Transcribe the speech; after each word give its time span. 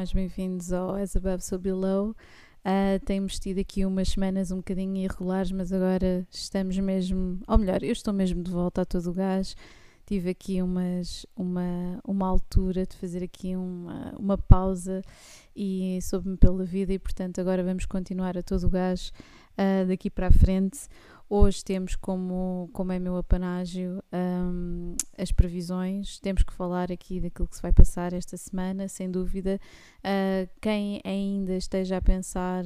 mais 0.00 0.14
bem-vindos 0.14 0.72
ao 0.72 0.94
As 0.94 1.14
Above 1.14 1.44
So 1.44 1.58
Below. 1.58 2.16
Uh, 2.64 3.04
temos 3.04 3.38
tido 3.38 3.60
aqui 3.60 3.84
umas 3.84 4.08
semanas 4.08 4.50
um 4.50 4.56
bocadinho 4.56 4.96
irregulares, 4.96 5.52
mas 5.52 5.74
agora 5.74 6.26
estamos 6.30 6.78
mesmo, 6.78 7.38
ou 7.46 7.58
melhor, 7.58 7.82
eu 7.82 7.92
estou 7.92 8.14
mesmo 8.14 8.42
de 8.42 8.50
volta 8.50 8.80
a 8.80 8.86
todo 8.86 9.10
o 9.10 9.12
gás. 9.12 9.54
Tive 10.06 10.30
aqui 10.30 10.62
umas, 10.62 11.26
uma, 11.36 12.00
uma 12.02 12.26
altura 12.26 12.86
de 12.86 12.96
fazer 12.96 13.22
aqui 13.22 13.54
uma, 13.54 14.14
uma 14.18 14.38
pausa 14.38 15.02
e 15.54 15.98
soube-me 16.00 16.38
pela 16.38 16.64
vida 16.64 16.94
e 16.94 16.98
portanto 16.98 17.38
agora 17.38 17.62
vamos 17.62 17.84
continuar 17.84 18.38
a 18.38 18.42
todo 18.42 18.68
o 18.68 18.70
gás 18.70 19.12
uh, 19.60 19.86
daqui 19.86 20.08
para 20.08 20.28
a 20.28 20.32
frente. 20.32 20.88
Hoje 21.28 21.64
temos 21.64 21.94
como, 21.94 22.68
como 22.72 22.90
é 22.90 22.98
meu 22.98 23.16
apanágio 23.16 24.02
um, 24.12 24.96
as 25.16 25.30
previsões, 25.30 26.18
temos 26.18 26.42
que 26.42 26.52
falar 26.52 26.90
aqui 26.90 27.20
daquilo 27.20 27.46
que 27.46 27.54
se 27.54 27.62
vai 27.62 27.72
passar 27.72 28.12
esta 28.12 28.36
semana, 28.36 28.88
sem 28.88 29.08
dúvida. 29.08 29.60
Uh, 29.98 30.50
quem 30.60 31.00
ainda 31.04 31.54
esteja 31.54 31.98
a 31.98 32.02
pensar 32.02 32.64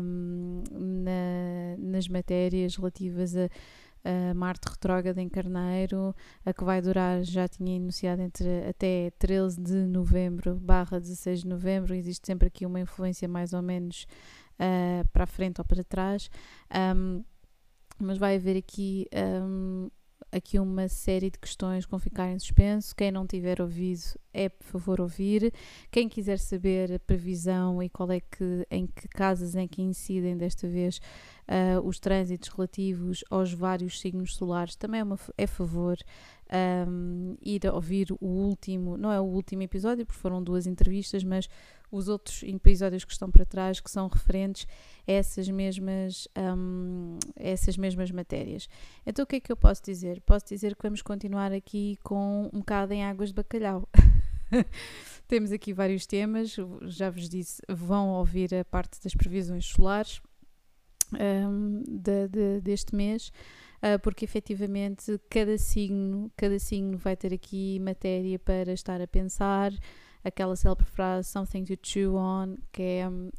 um, 0.00 0.62
na, 0.70 1.76
nas 1.78 2.06
matérias 2.06 2.76
relativas 2.76 3.34
a 3.36 3.48
a 4.04 4.34
Marte 4.34 4.66
retrógrada 4.68 5.20
em 5.20 5.28
Carneiro, 5.28 6.14
a 6.44 6.52
que 6.52 6.64
vai 6.64 6.80
durar, 6.80 7.22
já 7.22 7.46
tinha 7.46 7.76
anunciado, 7.76 8.22
entre 8.22 8.66
até 8.68 9.12
13 9.18 9.60
de 9.60 9.74
novembro 9.86 10.54
barra 10.56 10.98
16 10.98 11.40
de 11.40 11.48
novembro, 11.48 11.94
existe 11.94 12.26
sempre 12.26 12.48
aqui 12.48 12.64
uma 12.64 12.80
influência 12.80 13.28
mais 13.28 13.52
ou 13.52 13.62
menos 13.62 14.06
uh, 14.60 15.08
para 15.12 15.24
a 15.24 15.26
frente 15.26 15.60
ou 15.60 15.64
para 15.64 15.82
trás. 15.82 16.30
Um, 16.94 17.24
mas 17.98 18.18
vai 18.18 18.36
haver 18.36 18.56
aqui, 18.56 19.06
um, 19.42 19.90
aqui 20.32 20.58
uma 20.58 20.88
série 20.88 21.30
de 21.30 21.38
questões 21.38 21.84
que 21.84 21.90
vão 21.90 22.00
ficar 22.00 22.30
em 22.30 22.38
suspenso. 22.38 22.94
Quem 22.96 23.10
não 23.10 23.26
tiver 23.26 23.60
ouvido 23.60 24.18
é 24.32 24.48
por 24.48 24.64
favor 24.64 25.00
ouvir. 25.00 25.52
Quem 25.90 26.08
quiser 26.08 26.38
saber 26.38 26.92
a 26.94 26.98
previsão 26.98 27.82
e 27.82 27.90
qual 27.90 28.10
é 28.10 28.20
que, 28.20 28.66
em 28.70 28.86
que 28.86 29.06
casas 29.08 29.54
em 29.54 29.68
que 29.68 29.82
incidem 29.82 30.36
desta 30.36 30.66
vez 30.66 30.98
uh, 31.46 31.86
os 31.86 31.98
trânsitos 31.98 32.48
relativos 32.48 33.22
aos 33.28 33.52
vários 33.52 34.00
signos 34.00 34.34
solares, 34.34 34.76
também 34.76 35.00
é, 35.00 35.04
uma, 35.04 35.18
é 35.36 35.46
favor 35.46 35.98
um, 36.88 37.36
ir 37.42 37.66
ouvir 37.72 38.10
o 38.12 38.26
último, 38.26 38.96
não 38.96 39.12
é 39.12 39.20
o 39.20 39.24
último 39.24 39.62
episódio, 39.62 40.06
porque 40.06 40.20
foram 40.20 40.42
duas 40.42 40.66
entrevistas, 40.66 41.22
mas 41.22 41.48
os 41.90 42.08
outros 42.08 42.42
episódios 42.42 43.04
que 43.04 43.12
estão 43.12 43.30
para 43.30 43.44
trás, 43.44 43.80
que 43.80 43.90
são 43.90 44.08
referentes 44.08 44.66
a 45.06 45.12
essas 45.12 45.48
mesmas, 45.48 46.28
um, 46.36 47.18
essas 47.36 47.76
mesmas 47.76 48.10
matérias. 48.10 48.68
Então 49.04 49.24
o 49.24 49.26
que 49.26 49.36
é 49.36 49.40
que 49.40 49.50
eu 49.50 49.56
posso 49.56 49.82
dizer? 49.82 50.20
Posso 50.20 50.46
dizer 50.46 50.76
que 50.76 50.82
vamos 50.82 51.02
continuar 51.02 51.52
aqui 51.52 51.98
com 52.02 52.48
um 52.52 52.60
bocado 52.60 52.92
em 52.92 53.04
águas 53.04 53.30
de 53.30 53.34
bacalhau. 53.34 53.88
Temos 55.26 55.52
aqui 55.52 55.72
vários 55.72 56.06
temas, 56.06 56.56
já 56.82 57.10
vos 57.10 57.28
disse, 57.28 57.62
vão 57.68 58.10
ouvir 58.10 58.54
a 58.54 58.64
parte 58.64 59.00
das 59.02 59.14
previsões 59.14 59.66
solares 59.66 60.20
um, 61.14 61.82
de, 61.86 62.28
de, 62.28 62.60
deste 62.60 62.94
mês, 62.94 63.32
uh, 63.82 63.98
porque 64.02 64.24
efetivamente 64.24 65.20
cada 65.28 65.56
signo, 65.58 66.30
cada 66.36 66.58
signo 66.58 66.96
vai 66.96 67.16
ter 67.16 67.32
aqui 67.32 67.78
matéria 67.80 68.38
para 68.38 68.72
estar 68.72 69.00
a 69.00 69.06
pensar, 69.06 69.72
aquela 70.24 70.56
célebre 70.56 70.84
frase 70.84 71.28
something 71.28 71.64
to 71.64 71.76
chew 71.82 72.14
on, 72.14 72.56
que 72.72 72.82
é 72.82 73.08
um, 73.08 73.30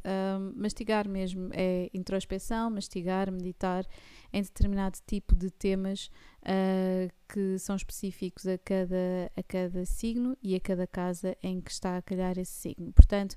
mastigar 0.55 1.07
mesmo, 1.07 1.49
é 1.53 1.89
introspeção, 1.93 2.69
mastigar, 2.69 3.31
meditar 3.31 3.85
em 4.33 4.41
determinado 4.41 4.97
tipo 5.05 5.35
de 5.35 5.49
temas 5.51 6.09
uh, 6.41 7.11
que 7.27 7.57
são 7.59 7.75
específicos 7.75 8.47
a 8.47 8.57
cada, 8.57 9.31
a 9.35 9.43
cada 9.43 9.85
signo 9.85 10.37
e 10.41 10.55
a 10.55 10.59
cada 10.59 10.87
casa 10.87 11.37
em 11.43 11.61
que 11.61 11.71
está 11.71 11.97
a 11.97 12.01
calhar 12.01 12.37
esse 12.37 12.53
signo. 12.53 12.91
Portanto, 12.93 13.35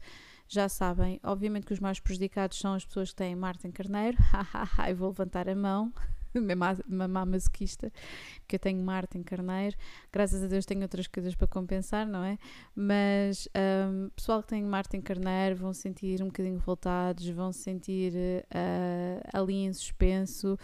já 0.48 0.68
sabem, 0.68 1.20
obviamente 1.22 1.66
que 1.66 1.72
os 1.72 1.80
mais 1.80 2.00
prejudicados 2.00 2.58
são 2.58 2.74
as 2.74 2.84
pessoas 2.84 3.10
que 3.10 3.16
têm 3.16 3.34
Marte 3.34 3.66
em 3.66 3.72
Carneiro, 3.72 4.16
e 4.88 4.94
vou 4.94 5.08
levantar 5.08 5.48
a 5.48 5.54
mão, 5.54 5.92
masoquista, 7.26 7.92
porque 8.40 8.56
eu 8.56 8.60
tenho 8.60 8.82
Marte 8.82 9.18
em 9.18 9.22
Carneiro, 9.22 9.76
graças 10.12 10.42
a 10.42 10.46
Deus 10.46 10.64
tenho 10.64 10.82
outras 10.82 11.06
coisas 11.06 11.34
para 11.34 11.46
compensar, 11.46 12.06
não 12.06 12.24
é? 12.24 12.38
Mas 12.74 13.48
um, 13.90 14.08
pessoal 14.10 14.42
que 14.42 14.48
tem 14.48 14.62
Marte 14.62 14.96
em 14.96 15.00
Carneiro 15.00 15.56
vão 15.56 15.72
sentir 15.72 16.22
um 16.22 16.26
bocadinho 16.26 16.58
voltados, 16.58 17.28
vão 17.28 17.52
se 17.52 17.60
sentir 17.60 18.12
uh, 18.14 19.28
ali 19.32 19.64
em 19.64 19.72
suspenso, 19.72 20.58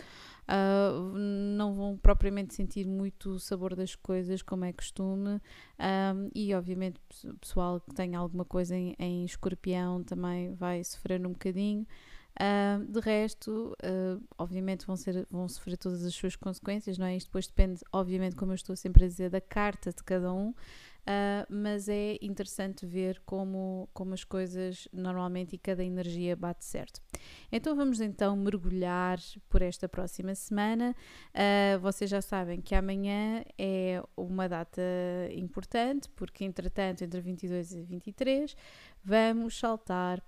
Uh, 0.51 1.17
não 1.57 1.75
vão 1.75 1.97
propriamente 1.97 2.55
sentir 2.55 2.85
muito 2.85 3.31
o 3.31 3.39
sabor 3.39 3.77
das 3.77 3.95
coisas, 3.95 4.43
como 4.43 4.65
é 4.65 4.73
costume, 4.73 5.41
um, 5.79 6.29
e 6.35 6.53
obviamente 6.57 6.99
pessoal 7.41 7.81
que 7.81 7.95
tem 7.95 8.17
alguma 8.17 8.45
coisa 8.45 8.75
em, 8.75 8.97
em 8.99 9.25
escorpião 9.25 10.03
também 10.03 10.53
vai 10.55 10.83
sofrer 10.83 11.25
um 11.25 11.31
bocadinho. 11.31 11.87
Uh, 12.39 12.85
de 12.91 13.01
resto, 13.01 13.77
uh, 13.85 14.23
obviamente 14.39 14.87
vão, 14.87 14.97
ser, 14.97 15.27
vão 15.31 15.49
sofrer 15.49 15.77
todas 15.77 16.05
as 16.05 16.15
suas 16.15 16.37
consequências, 16.37 16.97
não 16.97 17.07
é? 17.07 17.17
Isto 17.17 17.29
depois 17.29 17.47
depende, 17.47 17.81
obviamente, 17.93 18.37
como 18.37 18.53
eu 18.53 18.57
estou 18.57 18.77
sempre 18.77 19.05
a 19.05 19.09
dizer, 19.09 19.31
da 19.31 19.41
carta 19.41 19.91
de 19.91 20.03
cada 20.03 20.33
um, 20.33 20.55
Uh, 21.01 21.49
mas 21.49 21.89
é 21.89 22.19
interessante 22.21 22.85
ver 22.85 23.21
como, 23.25 23.89
como 23.93 24.13
as 24.13 24.23
coisas 24.23 24.87
normalmente 24.93 25.55
e 25.55 25.59
cada 25.59 25.83
energia 25.83 26.37
bate 26.37 26.65
certo. 26.65 27.01
Então 27.51 27.75
vamos 27.75 28.01
então 28.01 28.37
mergulhar 28.37 29.19
por 29.49 29.63
esta 29.63 29.89
próxima 29.89 30.35
semana. 30.35 30.95
Vocês 31.81 32.11
já 32.11 32.21
sabem 32.21 32.61
que 32.61 32.75
amanhã 32.75 33.43
é 33.59 34.03
uma 34.15 34.47
data 34.47 34.83
importante, 35.33 36.09
porque 36.11 36.45
entretanto, 36.45 37.03
entre 37.03 37.21
22 37.21 37.73
e 37.73 37.83
23, 37.83 38.55
vamos 39.03 39.59
saltar 39.59 40.23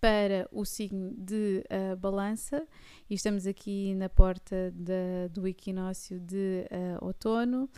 para 0.00 0.48
o 0.50 0.64
signo 0.64 1.12
de 1.16 1.64
uh, 1.70 1.96
Balança 1.96 2.66
e 3.08 3.14
estamos 3.14 3.46
aqui 3.46 3.94
na 3.94 4.08
porta 4.08 4.72
do 5.30 5.46
equinócio 5.46 6.18
de 6.20 6.66
uh, 6.70 7.04
outono. 7.04 7.68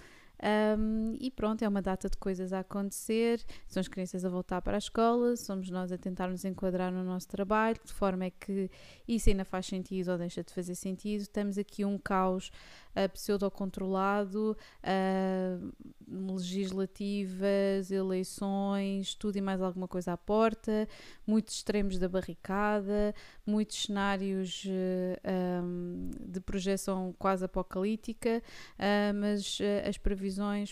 Um, 0.79 1.17
e 1.19 1.31
pronto, 1.31 1.63
é 1.63 1.69
uma 1.69 1.81
data 1.81 2.11
de 2.11 2.17
coisas 2.17 2.53
a 2.53 2.61
acontecer, 2.61 3.43
são 3.67 3.81
as 3.81 3.89
crianças 3.89 4.25
a 4.25 4.29
voltar 4.29 4.61
para 4.61 4.77
a 4.77 4.79
escola, 4.79 5.35
somos 5.37 5.71
nós 5.71 5.91
a 5.91 5.97
tentar 5.97 6.29
nos 6.29 6.45
enquadrar 6.45 6.93
no 6.93 7.03
nosso 7.03 7.27
trabalho, 7.29 7.79
de 7.83 7.93
forma 7.93 8.27
é 8.27 8.31
que 8.31 8.71
isso 9.09 9.31
ainda 9.31 9.45
faz 9.45 9.67
sentido 9.67 10.13
ou 10.13 10.19
deixa 10.19 10.45
de 10.45 10.53
fazer 10.53 10.75
sentido. 10.75 11.27
Temos 11.27 11.57
aqui 11.57 11.85
um 11.85 11.97
caos 11.97 12.51
uh, 12.95 13.09
pseudo-controlado, 13.13 14.57
uh, 14.83 15.73
legislativas, 16.07 17.91
eleições, 17.91 19.15
tudo 19.15 19.37
e 19.37 19.41
mais 19.41 19.63
alguma 19.63 19.89
coisa 19.89 20.13
à 20.13 20.17
porta, 20.17 20.87
muitos 21.27 21.57
extremos 21.57 21.99
da 21.99 22.09
barricada, 22.09 23.15
muitos 23.47 23.85
cenários 23.85 24.65
uh, 24.67 25.21
ah, 25.25 25.63
um, 25.63 26.11
de 26.27 26.41
projeção 26.41 27.15
quase 27.19 27.45
apocalíptica, 27.45 28.43
uh, 28.75 29.15
mas 29.15 29.59
as 29.87 29.97
previsões 29.97 30.26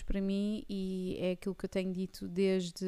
para 0.05 0.21
mim, 0.21 0.63
e 0.69 1.17
é 1.19 1.31
aquilo 1.31 1.55
que 1.55 1.65
eu 1.65 1.69
tenho 1.69 1.91
dito 1.93 2.27
desde, 2.27 2.85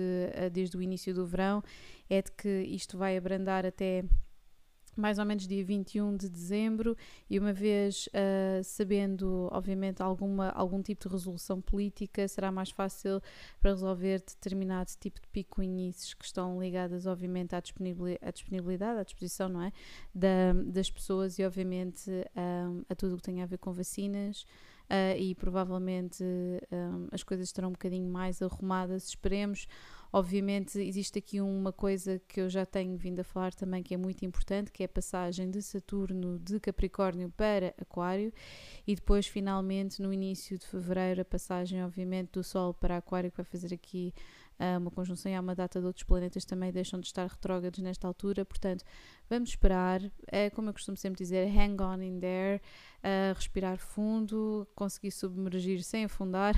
desde 0.51 0.77
o 0.77 0.81
início 0.81 1.13
do 1.13 1.25
verão, 1.25 1.63
é 2.09 2.21
de 2.21 2.31
que 2.31 2.61
isto 2.63 2.97
vai 2.97 3.17
abrandar 3.17 3.65
até 3.65 4.03
mais 4.97 5.19
ou 5.19 5.25
menos 5.25 5.47
dia 5.47 5.63
21 5.63 6.17
de 6.17 6.27
dezembro, 6.27 6.97
e 7.29 7.37
uma 7.37 7.53
vez 7.53 8.07
uh, 8.07 8.63
sabendo, 8.63 9.47
obviamente, 9.51 10.01
alguma, 10.01 10.49
algum 10.49 10.81
tipo 10.81 11.07
de 11.07 11.13
resolução 11.13 11.61
política, 11.61 12.27
será 12.27 12.51
mais 12.51 12.71
fácil 12.71 13.21
para 13.61 13.71
resolver 13.71 14.19
determinado 14.19 14.89
tipo 14.99 15.21
de 15.21 15.27
picuinhices 15.27 16.15
que 16.15 16.25
estão 16.25 16.59
ligadas, 16.59 17.05
obviamente, 17.05 17.55
à 17.55 17.61
disponibilidade, 17.61 18.99
à, 18.99 19.03
disposição, 19.03 19.47
não 19.47 19.61
é? 19.61 19.71
Da, 20.13 20.53
das 20.65 20.89
pessoas 20.89 21.37
e, 21.37 21.45
obviamente, 21.45 22.09
um, 22.35 22.81
a 22.89 22.95
tudo 22.95 23.13
o 23.13 23.17
que 23.17 23.23
tem 23.23 23.43
a 23.43 23.45
ver 23.45 23.59
com 23.59 23.71
vacinas. 23.71 24.45
Uh, 24.89 25.19
e 25.19 25.35
provavelmente 25.35 26.23
um, 26.71 27.09
as 27.11 27.21
coisas 27.21 27.47
estarão 27.47 27.67
um 27.67 27.73
bocadinho 27.73 28.09
mais 28.09 28.41
arrumadas, 28.41 29.09
esperemos. 29.09 29.67
Obviamente, 30.13 30.79
existe 30.79 31.19
aqui 31.19 31.41
uma 31.41 31.73
coisa 31.73 32.21
que 32.25 32.39
eu 32.39 32.49
já 32.49 32.65
tenho 32.65 32.95
vindo 32.95 33.19
a 33.19 33.23
falar 33.25 33.53
também 33.53 33.83
que 33.83 33.93
é 33.93 33.97
muito 33.97 34.23
importante, 34.23 34.71
que 34.71 34.81
é 34.81 34.85
a 34.85 34.89
passagem 34.89 35.51
de 35.51 35.61
Saturno 35.61 36.39
de 36.39 36.57
Capricórnio 36.61 37.29
para 37.35 37.75
Aquário 37.77 38.31
e 38.87 38.95
depois, 38.95 39.27
finalmente, 39.27 40.01
no 40.01 40.13
início 40.13 40.57
de 40.57 40.65
fevereiro, 40.65 41.21
a 41.21 41.25
passagem, 41.25 41.83
obviamente, 41.83 42.31
do 42.31 42.43
Sol 42.43 42.73
para 42.73 42.95
Aquário, 42.95 43.29
que 43.29 43.37
vai 43.37 43.45
fazer 43.45 43.73
aqui 43.73 44.13
uh, 44.59 44.77
uma 44.77 44.91
conjunção 44.91 45.31
e 45.31 45.35
há 45.35 45.41
uma 45.41 45.55
data 45.55 45.79
de 45.79 45.85
outros 45.85 46.03
planetas 46.03 46.45
também 46.45 46.71
deixam 46.71 46.99
de 46.99 47.07
estar 47.07 47.27
retrógrados 47.27 47.79
nesta 47.79 48.07
altura, 48.07 48.45
portanto, 48.45 48.83
vamos 49.29 49.49
esperar. 49.49 50.01
É 50.27 50.49
como 50.49 50.69
eu 50.69 50.73
costumo 50.73 50.97
sempre 50.97 51.17
dizer, 51.17 51.47
hang 51.47 51.81
on 51.81 52.01
in 52.01 52.19
there, 52.19 52.61
uh, 52.99 53.33
respirar 53.35 53.77
fundo, 53.77 54.67
conseguir 54.75 55.11
submergir 55.11 55.83
sem 55.83 56.05
afundar. 56.05 56.55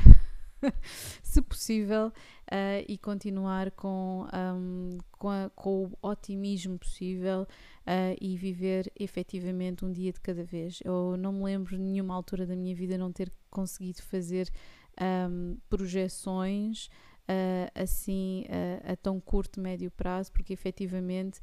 se 1.23 1.41
possível, 1.41 2.07
uh, 2.07 2.83
e 2.87 2.97
continuar 2.97 3.71
com, 3.71 4.27
um, 4.33 4.97
com, 5.11 5.29
a, 5.29 5.49
com, 5.55 5.85
o 5.85 6.07
otimismo 6.07 6.77
possível 6.77 7.43
uh, 7.43 8.17
e 8.19 8.35
viver 8.37 8.91
efetivamente 8.99 9.85
um 9.85 9.91
dia 9.91 10.11
de 10.11 10.19
cada 10.19 10.43
vez. 10.43 10.79
Eu 10.83 11.15
não 11.17 11.31
me 11.31 11.43
lembro 11.43 11.77
de 11.77 11.81
nenhuma 11.81 12.13
altura 12.13 12.45
da 12.45 12.55
minha 12.55 12.75
vida 12.75 12.97
não 12.97 13.11
ter 13.11 13.31
conseguido 13.49 14.01
fazer 14.01 14.51
um, 14.99 15.57
projeções 15.69 16.89
uh, 17.29 17.71
assim 17.75 18.43
uh, 18.47 18.91
a 18.91 18.95
tão 18.95 19.19
curto, 19.19 19.61
médio 19.61 19.91
prazo, 19.91 20.31
porque 20.31 20.51
efetivamente 20.51 21.39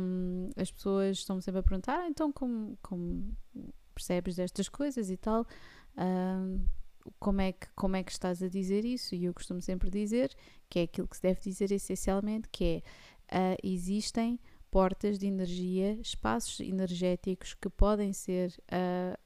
um, 0.00 0.50
as 0.56 0.70
pessoas 0.70 1.18
estão 1.18 1.40
sempre 1.40 1.60
a 1.60 1.62
perguntar, 1.62 1.98
ah, 1.98 2.08
então 2.08 2.30
como, 2.30 2.78
como 2.82 3.34
percebes 3.94 4.36
destas 4.36 4.68
coisas 4.68 5.10
e 5.10 5.16
tal, 5.16 5.46
um, 5.96 6.64
como, 7.18 7.40
é 7.40 7.52
que, 7.52 7.66
como 7.74 7.96
é 7.96 8.02
que 8.02 8.12
estás 8.12 8.42
a 8.42 8.48
dizer 8.48 8.84
isso? 8.84 9.14
E 9.14 9.24
eu 9.24 9.34
costumo 9.34 9.60
sempre 9.60 9.88
dizer 9.90 10.34
que 10.68 10.80
é 10.80 10.82
aquilo 10.82 11.08
que 11.08 11.16
se 11.16 11.22
deve 11.22 11.40
dizer 11.40 11.72
essencialmente, 11.72 12.48
que 12.50 12.82
é, 13.28 13.54
uh, 13.54 13.56
existem 13.62 14.38
portas 14.70 15.18
de 15.18 15.26
energia, 15.26 15.94
espaços 15.94 16.60
energéticos 16.60 17.54
que 17.54 17.70
podem 17.70 18.12
ser, 18.12 18.50
uh, 18.70 19.18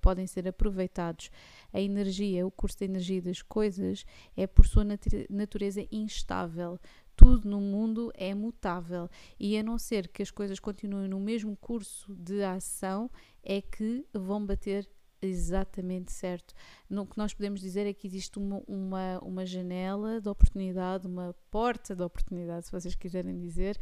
podem 0.00 0.26
ser 0.26 0.46
aproveitados. 0.46 1.30
A 1.72 1.80
energia, 1.80 2.46
o 2.46 2.50
curso 2.50 2.78
de 2.78 2.84
energia 2.84 3.22
das 3.22 3.42
coisas, 3.42 4.04
é 4.36 4.46
por 4.46 4.66
sua 4.66 4.84
natureza 5.28 5.86
instável. 5.90 6.78
Tudo 7.14 7.48
no 7.48 7.60
mundo 7.60 8.10
é 8.14 8.34
mutável 8.34 9.08
e 9.38 9.56
a 9.58 9.62
não 9.62 9.78
ser 9.78 10.08
que 10.08 10.22
as 10.22 10.30
coisas 10.30 10.58
continuem 10.58 11.08
no 11.08 11.20
mesmo 11.20 11.56
curso 11.56 12.14
de 12.14 12.42
ação, 12.42 13.10
é 13.42 13.60
que 13.60 14.06
vão 14.14 14.44
bater 14.44 14.88
exatamente 15.22 16.10
certo. 16.12 16.52
O 16.90 17.06
que 17.06 17.16
nós 17.16 17.32
podemos 17.32 17.60
dizer 17.60 17.86
é 17.86 17.94
que 17.94 18.06
existe 18.06 18.38
uma, 18.38 18.60
uma, 18.66 19.18
uma 19.20 19.46
janela 19.46 20.20
de 20.20 20.28
oportunidade, 20.28 21.06
uma 21.06 21.34
porta 21.50 21.94
de 21.94 22.02
oportunidade, 22.02 22.66
se 22.66 22.72
vocês 22.72 22.94
quiserem 22.94 23.38
dizer, 23.38 23.78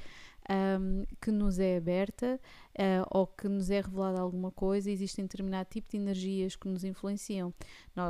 um, 0.48 1.04
que 1.20 1.30
nos 1.30 1.58
é 1.58 1.76
aberta 1.76 2.40
uh, 2.74 3.06
ou 3.10 3.26
que 3.26 3.48
nos 3.48 3.70
é 3.70 3.80
revelada 3.80 4.20
alguma 4.20 4.50
coisa, 4.50 4.90
existe 4.90 5.20
um 5.20 5.24
determinado 5.24 5.68
tipo 5.68 5.90
de 5.90 5.96
energias 5.96 6.56
que 6.56 6.68
nos 6.68 6.84
influenciam. 6.84 7.52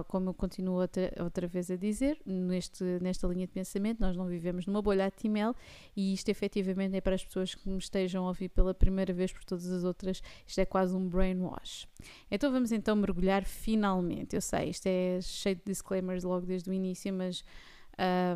Como 0.06 0.30
eu 0.30 0.34
continuo 0.34 0.80
outra, 0.80 1.12
outra 1.20 1.48
vez 1.48 1.70
a 1.70 1.76
dizer, 1.76 2.20
neste, 2.24 2.84
nesta 3.00 3.26
linha 3.26 3.46
de 3.46 3.52
pensamento, 3.52 3.98
nós 3.98 4.16
não 4.16 4.26
vivemos 4.26 4.66
numa 4.66 4.80
bolha 4.80 5.06
atimel 5.06 5.54
e 5.96 6.12
isto 6.12 6.28
efetivamente 6.28 6.96
é 6.96 7.00
para 7.00 7.14
as 7.14 7.24
pessoas 7.24 7.54
que 7.54 7.68
me 7.68 7.78
estejam 7.78 8.24
a 8.24 8.28
ouvir 8.28 8.50
pela 8.50 8.72
primeira 8.72 9.12
vez 9.12 9.32
por 9.32 9.44
todas 9.44 9.68
as 9.70 9.82
outras, 9.82 10.22
isto 10.46 10.58
é 10.60 10.64
quase 10.64 10.94
um 10.94 11.08
brainwash. 11.08 11.88
Então 12.30 12.52
vamos 12.52 12.70
então 12.70 12.94
mergulhar 12.94 13.44
finalmente. 13.44 14.36
Eu 14.36 14.40
sei, 14.40 14.70
isto 14.70 14.86
é 14.86 15.18
cheio 15.20 15.56
de 15.56 15.62
disclaimers 15.66 16.22
logo 16.22 16.46
desde 16.46 16.70
o 16.70 16.72
início, 16.72 17.12
mas 17.12 17.42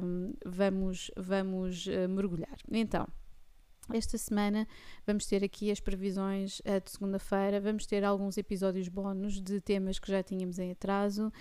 um, 0.03 0.35
vamos, 0.45 1.11
vamos 1.17 1.87
uh, 1.87 2.09
mergulhar. 2.09 2.57
Então, 2.71 3.07
esta 3.93 4.17
semana 4.17 4.67
vamos 5.07 5.27
ter 5.27 5.45
aqui 5.45 5.71
as 5.71 5.81
previsões 5.81 6.61
uh, 6.61 6.81
de 6.83 6.91
segunda-feira, 6.91 7.61
vamos 7.61 7.87
ter 7.87 8.05
alguns 8.05 8.39
episódios 8.39 8.89
bónus 8.89 9.41
de 9.41 9.61
temas 9.61 9.99
que 9.99 10.11
já 10.11 10.23
tínhamos 10.23 10.59
em 10.59 10.71
atraso 10.71 11.33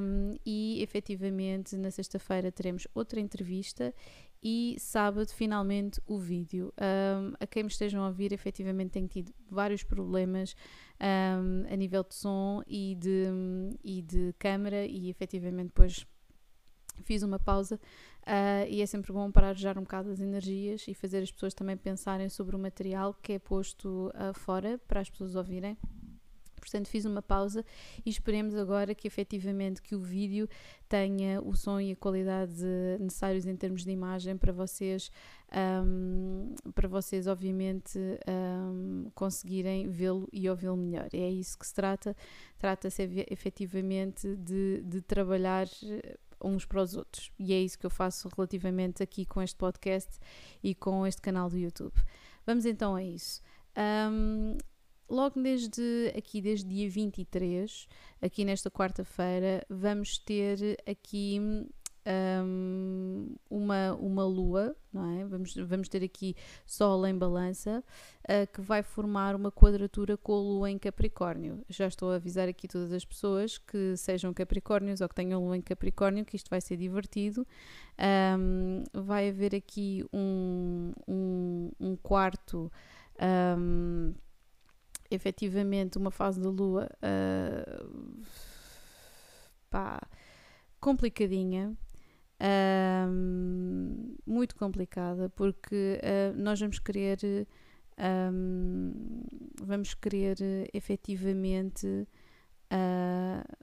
um, 0.00 0.36
e 0.44 0.82
efetivamente 0.82 1.76
na 1.76 1.90
sexta-feira 1.90 2.52
teremos 2.52 2.86
outra 2.94 3.20
entrevista 3.20 3.94
e 4.42 4.74
sábado 4.78 5.28
finalmente 5.28 6.00
o 6.06 6.18
vídeo. 6.18 6.72
Um, 6.76 7.32
a 7.38 7.46
quem 7.46 7.62
me 7.62 7.68
estejam 7.68 8.02
a 8.02 8.08
ouvir, 8.08 8.32
efetivamente 8.32 8.90
tenho 8.90 9.06
tido 9.06 9.32
vários 9.48 9.84
problemas 9.84 10.56
um, 11.00 11.72
a 11.72 11.76
nível 11.76 12.02
de 12.02 12.14
som 12.14 12.62
e 12.66 12.96
de, 12.98 13.26
e 13.84 14.02
de 14.02 14.34
câmara 14.38 14.84
e 14.84 15.08
efetivamente 15.08 15.68
depois 15.68 16.04
fiz 17.02 17.22
uma 17.22 17.38
pausa 17.38 17.76
uh, 18.22 18.68
e 18.68 18.82
é 18.82 18.86
sempre 18.86 19.12
bom 19.12 19.30
parar 19.30 19.54
de 19.54 19.66
um 19.66 19.82
bocado 19.82 20.10
as 20.10 20.20
energias 20.20 20.86
e 20.88 20.94
fazer 20.94 21.22
as 21.22 21.30
pessoas 21.30 21.54
também 21.54 21.76
pensarem 21.76 22.28
sobre 22.28 22.56
o 22.56 22.58
material 22.58 23.14
que 23.22 23.34
é 23.34 23.38
posto 23.38 24.12
uh, 24.14 24.34
fora 24.34 24.78
para 24.86 25.00
as 25.00 25.10
pessoas 25.10 25.34
ouvirem. 25.34 25.76
Portanto, 26.62 26.86
fiz 26.88 27.04
uma 27.04 27.20
pausa 27.20 27.64
e 28.06 28.08
esperemos 28.08 28.54
agora 28.54 28.94
que 28.94 29.08
efetivamente 29.08 29.82
que 29.82 29.96
o 29.96 29.98
vídeo 29.98 30.48
tenha 30.88 31.42
o 31.42 31.56
som 31.56 31.80
e 31.80 31.90
a 31.90 31.96
qualidade 31.96 32.64
necessários 33.00 33.46
em 33.46 33.56
termos 33.56 33.82
de 33.84 33.90
imagem 33.90 34.36
para 34.36 34.52
vocês, 34.52 35.10
um, 35.84 36.54
para 36.72 36.86
vocês 36.86 37.26
obviamente 37.26 37.98
um, 38.28 39.10
conseguirem 39.12 39.88
vê-lo 39.88 40.28
e 40.32 40.48
ouvi-lo 40.48 40.76
melhor. 40.76 41.08
É 41.12 41.28
isso 41.28 41.58
que 41.58 41.66
se 41.66 41.74
trata. 41.74 42.16
Trata-se 42.58 43.02
efetivamente 43.28 44.36
de, 44.36 44.82
de 44.82 45.00
trabalhar 45.00 45.66
uns 46.44 46.64
para 46.64 46.82
os 46.82 46.96
outros. 46.96 47.30
E 47.38 47.52
é 47.52 47.60
isso 47.60 47.78
que 47.78 47.86
eu 47.86 47.90
faço 47.90 48.28
relativamente 48.34 49.02
aqui 49.02 49.24
com 49.24 49.40
este 49.42 49.56
podcast 49.56 50.18
e 50.62 50.74
com 50.74 51.06
este 51.06 51.20
canal 51.20 51.48
do 51.48 51.58
YouTube. 51.58 51.94
Vamos 52.46 52.66
então 52.66 52.94
a 52.94 53.02
isso. 53.02 53.40
Um, 53.76 54.56
logo 55.08 55.40
desde 55.40 56.12
aqui, 56.16 56.40
desde 56.40 56.68
dia 56.68 56.88
23, 56.88 57.88
aqui 58.20 58.44
nesta 58.44 58.70
quarta-feira, 58.70 59.64
vamos 59.68 60.18
ter 60.18 60.78
aqui 60.86 61.68
um, 62.06 63.34
uma, 63.48 63.94
uma 63.94 64.24
lua, 64.24 64.76
não 64.92 65.20
é? 65.20 65.24
Vamos, 65.24 65.54
vamos 65.54 65.88
ter 65.88 66.02
aqui 66.02 66.34
Sol 66.66 67.06
em 67.06 67.16
balança, 67.16 67.82
uh, 68.24 68.52
que 68.52 68.60
vai 68.60 68.82
formar 68.82 69.34
uma 69.34 69.52
quadratura 69.52 70.16
com 70.16 70.32
a 70.32 70.40
lua 70.40 70.70
em 70.70 70.78
Capricórnio. 70.78 71.64
Já 71.68 71.86
estou 71.86 72.10
a 72.10 72.16
avisar 72.16 72.48
aqui 72.48 72.66
todas 72.66 72.92
as 72.92 73.04
pessoas 73.04 73.58
que 73.58 73.96
sejam 73.96 74.34
Capricórnios 74.34 75.00
ou 75.00 75.08
que 75.08 75.14
tenham 75.14 75.44
lua 75.44 75.56
em 75.56 75.62
Capricórnio, 75.62 76.24
que 76.24 76.36
isto 76.36 76.50
vai 76.50 76.60
ser 76.60 76.76
divertido. 76.76 77.46
Um, 78.38 78.84
vai 78.92 79.28
haver 79.28 79.54
aqui 79.54 80.04
um, 80.12 80.92
um, 81.06 81.70
um 81.78 81.96
quarto. 81.96 82.70
Um, 83.58 84.14
efetivamente 85.10 85.98
uma 85.98 86.10
fase 86.10 86.40
da 86.40 86.48
lua 86.48 86.88
uh, 87.02 88.22
pá, 89.68 90.00
complicadinha 90.80 91.76
um, 92.42 94.16
muito 94.26 94.56
complicada, 94.56 95.28
porque 95.30 96.00
uh, 96.02 96.36
nós 96.36 96.58
vamos 96.60 96.78
querer, 96.78 97.18
um, 98.32 98.92
vamos 99.60 99.94
querer 99.94 100.36
efetivamente 100.72 101.86
uh, 102.72 103.56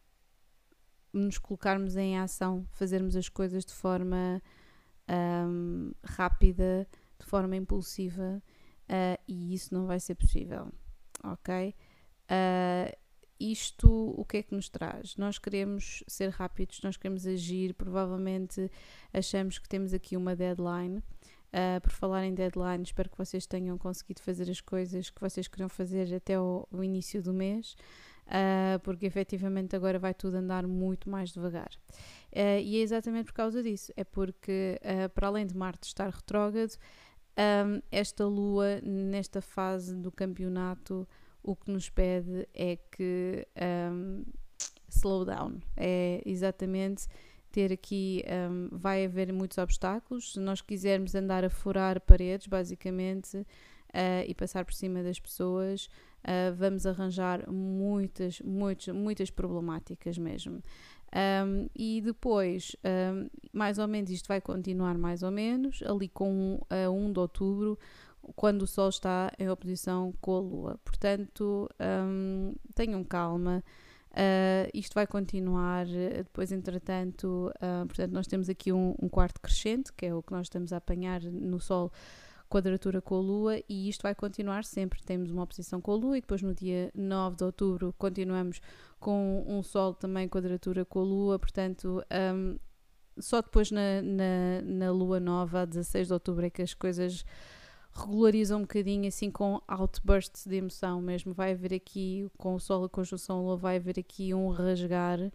nos 1.12 1.38
colocarmos 1.38 1.98
em 1.98 2.17
ação, 2.17 2.65
fazermos 2.71 3.15
as 3.15 3.27
coisas 3.27 3.65
de 3.65 3.74
forma 3.74 4.41
um, 5.09 5.91
rápida, 6.03 6.88
de 7.19 7.25
forma 7.25 7.57
impulsiva, 7.57 8.41
uh, 8.89 9.21
e 9.27 9.53
isso 9.53 9.74
não 9.74 9.88
vai 9.88 10.00
ser 10.00 10.15
possível, 10.15 10.71
ok? 11.24 11.75
Isto 13.39 13.89
o 14.17 14.25
que 14.25 14.38
é 14.38 14.43
que 14.43 14.53
nos 14.53 14.67
traz? 14.67 15.15
Nós 15.15 15.38
queremos 15.39 16.03
ser 16.08 16.29
rápidos, 16.29 16.81
nós 16.84 16.98
queremos 16.98 17.25
agir, 17.25 17.74
provavelmente 17.74 18.69
achamos 19.13 19.58
que 19.58 19.69
temos 19.69 19.93
aqui 19.93 20.17
uma 20.17 20.36
deadline. 20.36 21.01
Uh, 21.51 21.81
por 21.81 21.91
falar 21.91 22.25
em 22.25 22.34
deadline, 22.34 22.84
espero 22.84 23.10
que 23.10 23.17
vocês 23.17 23.48
tenham 23.48 23.75
conseguido 23.75 24.22
fazer 24.22 24.51
as 24.51 24.62
coisas 24.62 25.10
que 25.10 25.19
vocês 25.19 25.48
queriam 25.48 25.67
fazer 25.67 26.13
até 26.13 26.39
o, 26.39 26.67
o 26.72 26.84
início 26.84 27.24
do 27.24 27.34
mês, 27.34 27.75
uh, 28.27 28.79
porque 28.84 29.08
efetivamente 29.08 29.75
agora 29.75 29.98
vai 29.98 30.13
tudo 30.13 30.36
andar 30.36 30.67
muito 30.67 31.10
mais 31.10 31.31
devagar. 31.31 31.72
Uh, 32.31 32.62
e 32.62 32.77
é 32.77 32.81
exatamente 32.81 33.25
por 33.25 33.34
causa 33.34 33.63
disso, 33.63 33.91
é 33.98 34.03
porque 34.03 34.79
para 35.15 35.27
além 35.27 35.48
de 35.48 35.58
Marte 35.58 35.88
estar 35.88 36.10
retrógrado, 36.10 36.77
um, 37.39 37.81
esta 37.89 38.25
Lua, 38.25 38.81
nesta 38.81 39.41
fase 39.41 39.96
do 39.96 40.12
campeonato, 40.12 41.08
o 41.43 41.55
que 41.55 41.72
nos 41.72 41.89
pede 41.89 42.48
é 42.53 42.77
que 42.91 43.48
um, 43.91 44.24
slow 44.89 45.25
down, 45.25 45.60
é 45.75 46.22
exatamente 46.25 47.08
ter 47.51 47.72
aqui, 47.72 48.24
um, 48.51 48.69
vai 48.72 49.05
haver 49.05 49.34
muitos 49.34 49.58
obstáculos, 49.58 50.34
se 50.34 50.39
nós 50.39 50.62
quisermos 50.62 51.15
andar 51.15 51.43
a 51.43 51.50
furar 51.50 52.00
paredes, 52.01 52.48
basicamente, 52.48 53.38
uh, 53.38 54.24
e 54.27 54.34
passar 54.36 54.65
por 54.65 54.74
cima 54.74 55.01
das 55.01 55.19
pessoas, 55.19 55.86
uh, 56.24 56.53
vamos 56.55 56.86
arranjar 56.86 57.50
muitas, 57.50 58.39
muitas, 58.41 58.93
muitas 58.93 59.29
problemáticas 59.31 60.17
mesmo. 60.17 60.62
Um, 61.12 61.67
e 61.75 62.01
depois, 62.01 62.75
um, 62.86 63.29
mais 63.51 63.79
ou 63.79 63.88
menos, 63.88 64.12
isto 64.12 64.27
vai 64.27 64.39
continuar 64.39 64.96
mais 64.96 65.24
ou 65.24 65.31
menos, 65.31 65.81
ali 65.84 66.08
com 66.08 66.62
a 66.69 66.89
1 66.89 67.13
de 67.13 67.19
outubro, 67.19 67.79
quando 68.36 68.63
o 68.63 68.67
Sol 68.67 68.89
está 68.89 69.31
em 69.38 69.50
oposição 69.50 70.13
com 70.21 70.36
a 70.36 70.39
Lua. 70.39 70.79
Portanto, 70.83 71.69
um, 71.79 72.53
tenham 72.74 73.03
calma. 73.03 73.63
Uh, 74.12 74.69
isto 74.74 74.93
vai 74.95 75.05
continuar 75.05 75.86
depois, 75.86 76.51
entretanto, 76.51 77.51
uh, 77.57 77.86
portanto, 77.86 78.12
nós 78.12 78.25
temos 78.27 78.50
aqui 78.50 78.74
um, 78.74 78.95
um, 79.01 79.07
quarto 79.07 79.39
crescente, 79.39 79.93
que 79.93 80.07
é 80.07 80.13
o 80.13 80.24
que 80.24 80.31
nós 80.31 80.48
estamos 80.48 80.74
a 80.74 80.77
apanhar 80.77 81.21
no 81.21 81.59
Sol, 81.59 81.91
quadratura 82.50 83.01
com 83.01 83.15
a 83.15 83.19
Lua, 83.19 83.59
e 83.69 83.88
isto 83.88 84.01
vai 84.01 84.15
continuar 84.15 84.65
sempre. 84.65 85.01
Temos 85.03 85.29
uma 85.29 85.43
oposição 85.43 85.79
com 85.79 85.91
a 85.91 85.95
Lua, 85.95 86.17
e 86.17 86.21
depois 86.21 86.41
no 86.41 86.55
dia 86.55 86.91
9 86.95 87.36
de 87.38 87.43
outubro 87.43 87.93
continuamos 87.98 88.59
com 89.00 89.45
um 89.48 89.62
Sol 89.62 89.93
também 89.93 90.27
quadratura 90.27 90.83
com 90.83 91.00
a 91.00 91.03
Lua, 91.03 91.39
portanto. 91.39 92.03
Um, 92.12 92.57
só 93.19 93.41
depois 93.41 93.69
na, 93.69 94.01
na, 94.01 94.62
na 94.63 94.91
Lua 94.91 95.19
Nova, 95.19 95.62
a 95.62 95.65
16 95.65 96.07
de 96.07 96.13
outubro, 96.13 96.45
é 96.45 96.50
que 96.50 96.62
as 96.62 96.74
coisas 96.74 97.25
regulariza 97.99 98.55
um 98.55 98.61
bocadinho 98.61 99.07
assim 99.07 99.29
com 99.29 99.61
outbursts 99.67 100.45
de 100.45 100.55
emoção 100.55 101.01
mesmo. 101.01 101.33
Vai 101.33 101.51
haver 101.51 101.73
aqui, 101.73 102.27
com 102.37 102.55
o 102.55 102.59
Sol 102.59 102.83
a 102.85 102.89
conjunção 102.89 103.43
Lua, 103.43 103.57
vai 103.57 103.77
haver 103.77 103.99
aqui 103.99 104.33
um 104.33 104.49
rasgar 104.49 105.19
uh, 105.19 105.31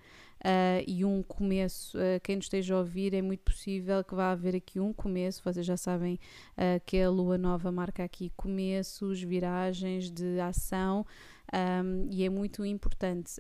e 0.87 1.05
um 1.05 1.23
começo. 1.23 1.99
Uh, 1.99 2.21
quem 2.23 2.37
nos 2.37 2.47
esteja 2.47 2.75
a 2.75 2.79
ouvir, 2.79 3.15
é 3.15 3.23
muito 3.23 3.41
possível 3.41 4.03
que 4.03 4.15
vá 4.15 4.33
haver 4.33 4.57
aqui 4.57 4.81
um 4.81 4.93
começo. 4.93 5.43
Vocês 5.45 5.65
já 5.65 5.77
sabem 5.77 6.19
uh, 6.53 6.81
que 6.85 7.01
a 7.01 7.11
Lua 7.11 7.39
Nova 7.39 7.71
marca 7.71 8.05
aqui 8.05 8.33
começos, 8.37 9.23
viragens 9.23 10.11
de 10.11 10.41
ação. 10.41 11.07
Um, 11.53 12.09
e 12.11 12.25
é 12.25 12.29
muito 12.29 12.65
importante 12.65 13.35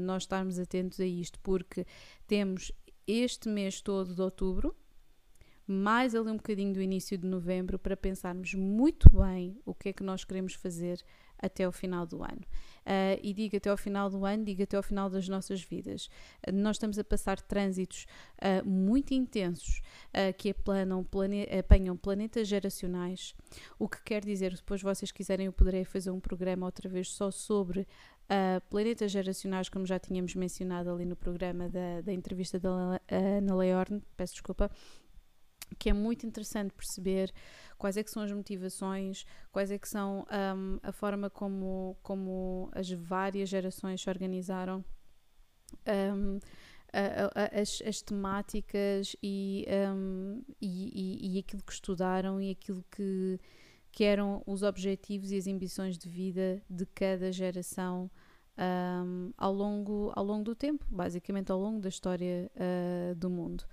nós 0.00 0.22
estarmos 0.22 0.58
atentos 0.58 0.98
a 0.98 1.04
isto, 1.04 1.38
porque 1.40 1.86
temos 2.26 2.72
este 3.06 3.48
mês 3.48 3.80
todo 3.80 4.14
de 4.14 4.22
outubro, 4.22 4.74
mais 5.66 6.14
ali 6.14 6.30
um 6.30 6.36
bocadinho 6.36 6.72
do 6.72 6.82
início 6.82 7.16
de 7.16 7.26
novembro 7.26 7.78
para 7.78 7.96
pensarmos 7.96 8.54
muito 8.54 9.08
bem 9.10 9.58
o 9.64 9.74
que 9.74 9.90
é 9.90 9.92
que 9.92 10.02
nós 10.02 10.24
queremos 10.24 10.54
fazer 10.54 11.02
até 11.42 11.66
o 11.66 11.72
final 11.72 12.06
do 12.06 12.22
ano. 12.22 12.40
Uh, 12.82 13.18
e 13.22 13.34
digo 13.34 13.56
até 13.56 13.68
ao 13.68 13.76
final 13.76 14.08
do 14.08 14.24
ano, 14.24 14.44
digo 14.44 14.62
até 14.62 14.76
ao 14.76 14.82
final 14.82 15.10
das 15.10 15.28
nossas 15.28 15.62
vidas. 15.62 16.06
Uh, 16.46 16.52
nós 16.52 16.76
estamos 16.76 16.98
a 16.98 17.04
passar 17.04 17.40
trânsitos 17.40 18.06
uh, 18.38 18.66
muito 18.66 19.12
intensos 19.12 19.82
que 20.36 20.50
aplanam, 20.50 21.02
plane 21.02 21.44
apanham 21.44 21.96
planetas 21.96 22.46
geracionais, 22.46 23.34
o 23.78 23.88
que 23.88 24.02
quer 24.02 24.22
dizer, 24.22 24.54
depois 24.54 24.82
vocês 24.82 25.10
quiserem, 25.10 25.46
eu 25.46 25.52
poderei 25.52 25.84
fazer 25.84 26.10
um 26.10 26.20
programa 26.20 26.66
outra 26.66 26.86
vez 26.86 27.10
só 27.10 27.30
sobre 27.30 27.86
planetas 28.68 29.10
geracionais, 29.10 29.70
como 29.70 29.86
já 29.86 29.98
tínhamos 29.98 30.34
mencionado 30.34 30.90
ali 30.90 31.06
no 31.06 31.16
programa 31.16 31.66
da, 31.68 32.02
da 32.02 32.12
entrevista 32.12 32.60
da 32.60 33.00
Ana 33.08 33.54
Leorne, 33.54 34.02
peço 34.14 34.34
desculpa 34.34 34.70
que 35.78 35.90
é 35.90 35.92
muito 35.92 36.26
interessante 36.26 36.72
perceber 36.72 37.32
quais 37.78 37.96
é 37.96 38.02
que 38.02 38.10
são 38.10 38.22
as 38.22 38.30
motivações, 38.30 39.24
quais 39.50 39.70
é 39.70 39.78
que 39.78 39.88
são 39.88 40.26
um, 40.56 40.78
a 40.82 40.92
forma 40.92 41.28
como, 41.28 41.96
como 42.02 42.70
as 42.74 42.90
várias 42.90 43.48
gerações 43.48 44.02
se 44.02 44.08
organizaram, 44.08 44.84
um, 46.14 46.38
as, 47.58 47.82
as, 47.86 48.02
temáticas 48.02 49.16
e, 49.22 49.66
um, 49.94 50.42
e, 50.60 50.90
e, 50.94 51.36
e, 51.36 51.38
aquilo 51.38 51.62
que 51.62 51.72
estudaram 51.72 52.40
e 52.40 52.50
aquilo 52.50 52.84
que, 52.90 53.40
que 53.90 54.04
eram 54.04 54.42
os 54.46 54.62
objetivos 54.62 55.32
e 55.32 55.36
as 55.36 55.46
ambições 55.46 55.96
de 55.96 56.08
vida 56.08 56.62
de 56.68 56.84
cada 56.86 57.32
geração 57.32 58.10
hum, 58.58 59.32
ao, 59.38 59.52
longo, 59.52 60.12
ao 60.14 60.24
longo 60.24 60.44
do 60.44 60.54
tempo, 60.54 60.84
basicamente 60.90 61.50
ao 61.50 61.58
longo 61.58 61.80
da 61.80 61.88
história 61.88 62.50
uh, 62.56 63.14
do 63.14 63.30
mundo. 63.30 63.64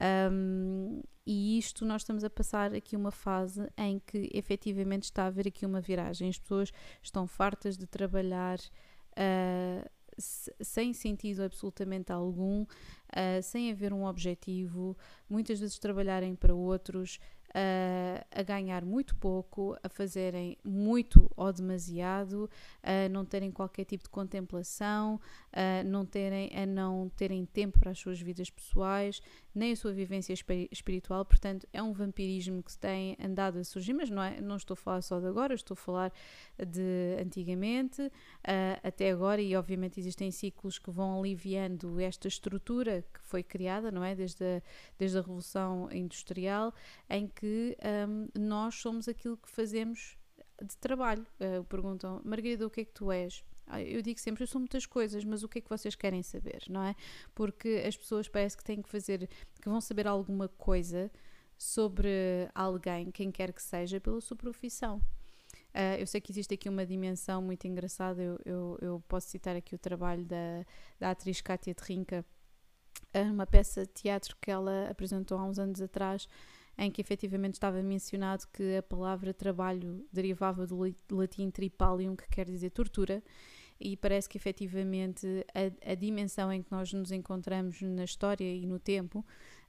Um, 0.00 1.02
e 1.26 1.58
isto 1.58 1.84
nós 1.84 2.02
estamos 2.02 2.22
a 2.22 2.30
passar 2.30 2.74
aqui 2.74 2.96
uma 2.96 3.10
fase 3.10 3.66
em 3.78 3.98
que 3.98 4.30
efetivamente 4.34 5.04
está 5.04 5.24
a 5.24 5.26
haver 5.26 5.48
aqui 5.48 5.64
uma 5.64 5.80
viragem. 5.80 6.28
As 6.28 6.38
pessoas 6.38 6.70
estão 7.02 7.26
fartas 7.26 7.78
de 7.78 7.86
trabalhar 7.86 8.58
uh, 8.58 9.90
sem 10.18 10.92
sentido 10.92 11.42
absolutamente 11.42 12.12
algum, 12.12 12.66
uh, 13.14 13.42
sem 13.42 13.70
haver 13.70 13.92
um 13.92 14.04
objetivo, 14.04 14.96
muitas 15.28 15.60
vezes 15.60 15.78
trabalharem 15.78 16.34
para 16.34 16.54
outros, 16.54 17.18
uh, 17.54 18.24
a 18.30 18.42
ganhar 18.42 18.84
muito 18.84 19.14
pouco, 19.16 19.76
a 19.82 19.88
fazerem 19.88 20.58
muito 20.64 21.30
ou 21.36 21.52
demasiado, 21.52 22.50
a 22.82 23.08
não 23.08 23.24
terem 23.24 23.50
qualquer 23.50 23.84
tipo 23.84 24.04
de 24.04 24.10
contemplação, 24.10 25.20
a 25.52 25.82
não 25.84 26.04
terem, 26.04 26.50
a 26.56 26.66
não 26.66 27.08
terem 27.16 27.46
tempo 27.46 27.78
para 27.78 27.92
as 27.92 27.98
suas 27.98 28.20
vidas 28.20 28.50
pessoais, 28.50 29.20
nem 29.54 29.72
a 29.72 29.76
sua 29.76 29.92
vivência 29.92 30.34
espiritual. 30.70 31.24
Portanto, 31.24 31.66
é 31.72 31.82
um 31.82 31.92
vampirismo 31.92 32.62
que 32.62 32.76
tem 32.76 33.16
andado 33.22 33.58
a 33.58 33.64
surgir, 33.64 33.92
mas 33.92 34.10
não, 34.10 34.22
é, 34.22 34.40
não 34.40 34.56
estou 34.56 34.74
a 34.74 34.76
falar 34.76 35.02
só 35.02 35.20
de 35.20 35.26
agora, 35.26 35.54
estou 35.54 35.74
a 35.74 35.76
falar 35.76 36.12
de 36.58 37.16
antigamente 37.20 38.02
uh, 38.02 38.10
até 38.82 39.10
agora, 39.10 39.40
e 39.40 39.54
obviamente 39.54 40.00
existem 40.00 40.30
ciclos 40.30 40.78
que 40.78 40.90
vão 40.90 41.18
aliviando 41.18 42.00
esta 42.00 42.26
estrutura 42.26 43.03
que 43.12 43.20
foi 43.22 43.42
criada, 43.42 43.90
não 43.90 44.04
é? 44.04 44.14
Desde 44.14 44.44
a, 44.44 44.62
desde 44.98 45.18
a 45.18 45.20
Revolução 45.20 45.88
Industrial, 45.92 46.72
em 47.08 47.26
que 47.26 47.76
um, 48.08 48.28
nós 48.38 48.76
somos 48.76 49.08
aquilo 49.08 49.36
que 49.36 49.50
fazemos 49.50 50.16
de 50.62 50.76
trabalho. 50.78 51.26
Uh, 51.40 51.64
perguntam, 51.64 52.20
Margarida, 52.24 52.66
o 52.66 52.70
que 52.70 52.82
é 52.82 52.84
que 52.84 52.92
tu 52.92 53.10
és? 53.10 53.44
Ah, 53.66 53.82
eu 53.82 54.02
digo 54.02 54.20
sempre, 54.20 54.42
eu 54.42 54.46
sou 54.46 54.60
muitas 54.60 54.84
coisas, 54.86 55.24
mas 55.24 55.42
o 55.42 55.48
que 55.48 55.58
é 55.58 55.60
que 55.60 55.68
vocês 55.68 55.94
querem 55.94 56.22
saber, 56.22 56.62
não 56.68 56.82
é? 56.82 56.94
Porque 57.34 57.82
as 57.86 57.96
pessoas 57.96 58.28
parece 58.28 58.56
que 58.56 58.64
têm 58.64 58.82
que 58.82 58.88
fazer, 58.88 59.28
que 59.60 59.68
vão 59.68 59.80
saber 59.80 60.06
alguma 60.06 60.48
coisa 60.48 61.10
sobre 61.56 62.48
alguém, 62.54 63.10
quem 63.10 63.30
quer 63.30 63.52
que 63.52 63.62
seja, 63.62 64.00
pela 64.00 64.20
sua 64.20 64.36
profissão. 64.36 65.00
Uh, 65.74 65.98
eu 65.98 66.06
sei 66.06 66.20
que 66.20 66.30
existe 66.30 66.54
aqui 66.54 66.68
uma 66.68 66.86
dimensão 66.86 67.42
muito 67.42 67.66
engraçada, 67.66 68.22
eu, 68.22 68.38
eu, 68.44 68.78
eu 68.80 69.04
posso 69.08 69.28
citar 69.28 69.56
aqui 69.56 69.74
o 69.74 69.78
trabalho 69.78 70.24
da, 70.24 70.64
da 71.00 71.10
atriz 71.10 71.40
Kátia 71.40 71.74
Terrinca, 71.74 72.24
uma 73.22 73.46
peça 73.46 73.82
de 73.82 73.92
teatro 73.92 74.36
que 74.40 74.50
ela 74.50 74.88
apresentou 74.90 75.38
há 75.38 75.44
uns 75.44 75.58
anos 75.58 75.80
atrás, 75.80 76.28
em 76.76 76.90
que 76.90 77.00
efetivamente 77.00 77.54
estava 77.54 77.82
mencionado 77.82 78.46
que 78.52 78.76
a 78.76 78.82
palavra 78.82 79.32
trabalho 79.32 80.04
derivava 80.12 80.66
do 80.66 80.76
latim 81.10 81.50
tripalium, 81.50 82.16
que 82.16 82.28
quer 82.28 82.46
dizer 82.46 82.70
tortura, 82.70 83.22
e 83.80 83.96
parece 83.96 84.28
que 84.28 84.36
efetivamente 84.36 85.26
a, 85.54 85.92
a, 85.92 85.94
dimensão 85.94 86.52
em 86.52 86.62
que 86.62 86.70
nós 86.70 86.92
nos 86.92 87.10
encontramos 87.10 87.80
na 87.82 88.04
história 88.04 88.44
e 88.44 88.66
no 88.66 88.78
tempo 88.78 89.18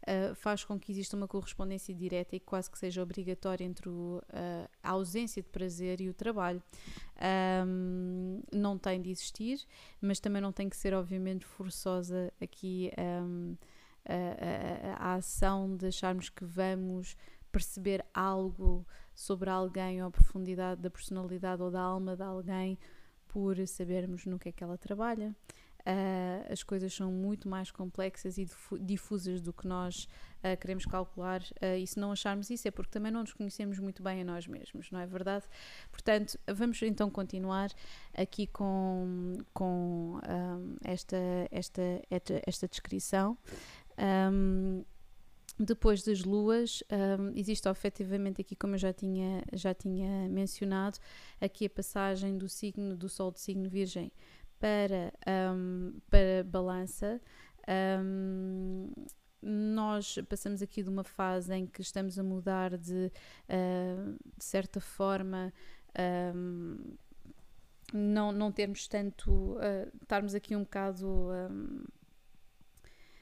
uh, 0.04 0.36
faz 0.36 0.64
com 0.64 0.80
que 0.80 0.92
exista 0.92 1.18
uma 1.18 1.28
correspondência 1.28 1.94
direta 1.94 2.36
e 2.36 2.40
quase 2.40 2.70
que 2.70 2.78
seja 2.78 3.02
obrigatória 3.02 3.64
entre 3.64 3.90
o, 3.90 4.22
uh, 4.30 4.70
a 4.84 4.92
ausência 4.92 5.42
de 5.42 5.50
prazer 5.50 6.02
e 6.02 6.10
o 6.10 6.14
trabalho. 6.14 6.62
Um, 7.66 8.42
não 8.54 8.78
tem 8.78 9.02
de 9.02 9.10
existir, 9.10 9.60
mas 10.00 10.20
também 10.20 10.42
não 10.42 10.52
tem 10.52 10.70
que 10.70 10.78
ser, 10.78 10.94
obviamente, 10.94 11.46
forçosa 11.46 12.32
aqui. 12.40 12.92
Um, 12.98 13.56
a, 14.08 15.08
a, 15.08 15.14
a 15.14 15.14
ação 15.16 15.76
de 15.76 15.88
acharmos 15.88 16.30
que 16.30 16.46
vamos 16.46 17.18
perceber 17.52 18.06
algo 18.14 18.86
sobre 19.14 19.50
alguém 19.50 20.02
ou 20.02 20.10
a 20.10 20.12
profundidade 20.12 20.82
da 20.82 20.90
personalidade 20.90 21.62
ou 21.62 21.72
da 21.72 21.80
alma 21.80 22.16
de 22.16 22.22
alguém 22.22 22.78
por 23.36 23.58
sabermos 23.68 24.26
no 24.26 24.40
que 24.40 24.48
é 24.48 24.52
que 24.54 24.64
ela 24.64 24.78
trabalha. 24.78 25.36
Uh, 25.82 26.54
as 26.54 26.64
coisas 26.64 26.94
são 26.94 27.12
muito 27.12 27.50
mais 27.50 27.70
complexas 27.70 28.38
e 28.38 28.48
difusas 28.80 29.42
do 29.42 29.52
que 29.52 29.68
nós 29.68 30.08
uh, 30.40 30.58
queremos 30.58 30.86
calcular, 30.86 31.42
uh, 31.42 31.78
e 31.78 31.86
se 31.86 32.00
não 32.00 32.14
acharmos 32.14 32.50
isso 32.50 32.66
é 32.66 32.72
porque 32.72 32.92
também 32.92 33.12
não 33.12 33.20
nos 33.20 33.34
conhecemos 33.34 33.78
muito 33.78 34.02
bem 34.02 34.22
a 34.22 34.24
nós 34.24 34.48
mesmos, 34.48 34.90
não 34.90 35.02
é 35.02 35.06
verdade? 35.06 35.44
Portanto, 35.92 36.40
vamos 36.48 36.82
então 36.82 37.10
continuar 37.12 37.70
aqui 38.18 38.48
com, 38.48 39.34
com 39.54 40.18
um, 40.28 40.78
esta, 40.82 41.18
esta, 41.52 41.82
esta, 42.10 42.42
esta 42.48 42.68
descrição. 42.70 43.38
Um, 44.00 44.86
depois 45.58 46.04
das 46.04 46.24
luas, 46.24 46.84
um, 47.20 47.32
existe 47.36 47.68
efetivamente 47.70 48.42
aqui, 48.42 48.56
como 48.56 48.76
eu 48.76 48.80
já 48.80 48.92
tinha, 48.92 49.44
já 49.54 49.74
tinha 49.74 50.28
mencionado, 50.30 51.00
aqui 51.40 51.66
a 51.66 51.70
passagem 51.70 52.38
do 52.38 52.50
signo 52.50 52.96
do 52.96 53.08
Sol 53.08 53.32
de 53.32 53.40
signo 53.40 53.70
Virgem 53.70 54.12
para, 54.60 55.14
um, 55.56 55.94
para 56.10 56.44
Balança. 56.46 57.22
Um, 58.02 58.92
nós 59.42 60.18
passamos 60.28 60.62
aqui 60.62 60.82
de 60.82 60.90
uma 60.90 61.04
fase 61.04 61.54
em 61.54 61.68
que 61.68 61.82
estamos 61.82 62.18
a 62.18 62.24
mudar 62.24 62.78
de, 62.78 63.12
uh, 63.48 64.18
de 64.38 64.44
certa 64.44 64.82
forma, 64.82 65.54
um, 66.36 66.78
não, 67.94 68.32
não 68.32 68.52
termos 68.52 68.88
tanto, 68.88 69.32
uh, 69.32 69.90
estarmos 70.02 70.34
aqui 70.34 70.56
um 70.56 70.64
bocado 70.64 71.08
um, 71.08 71.84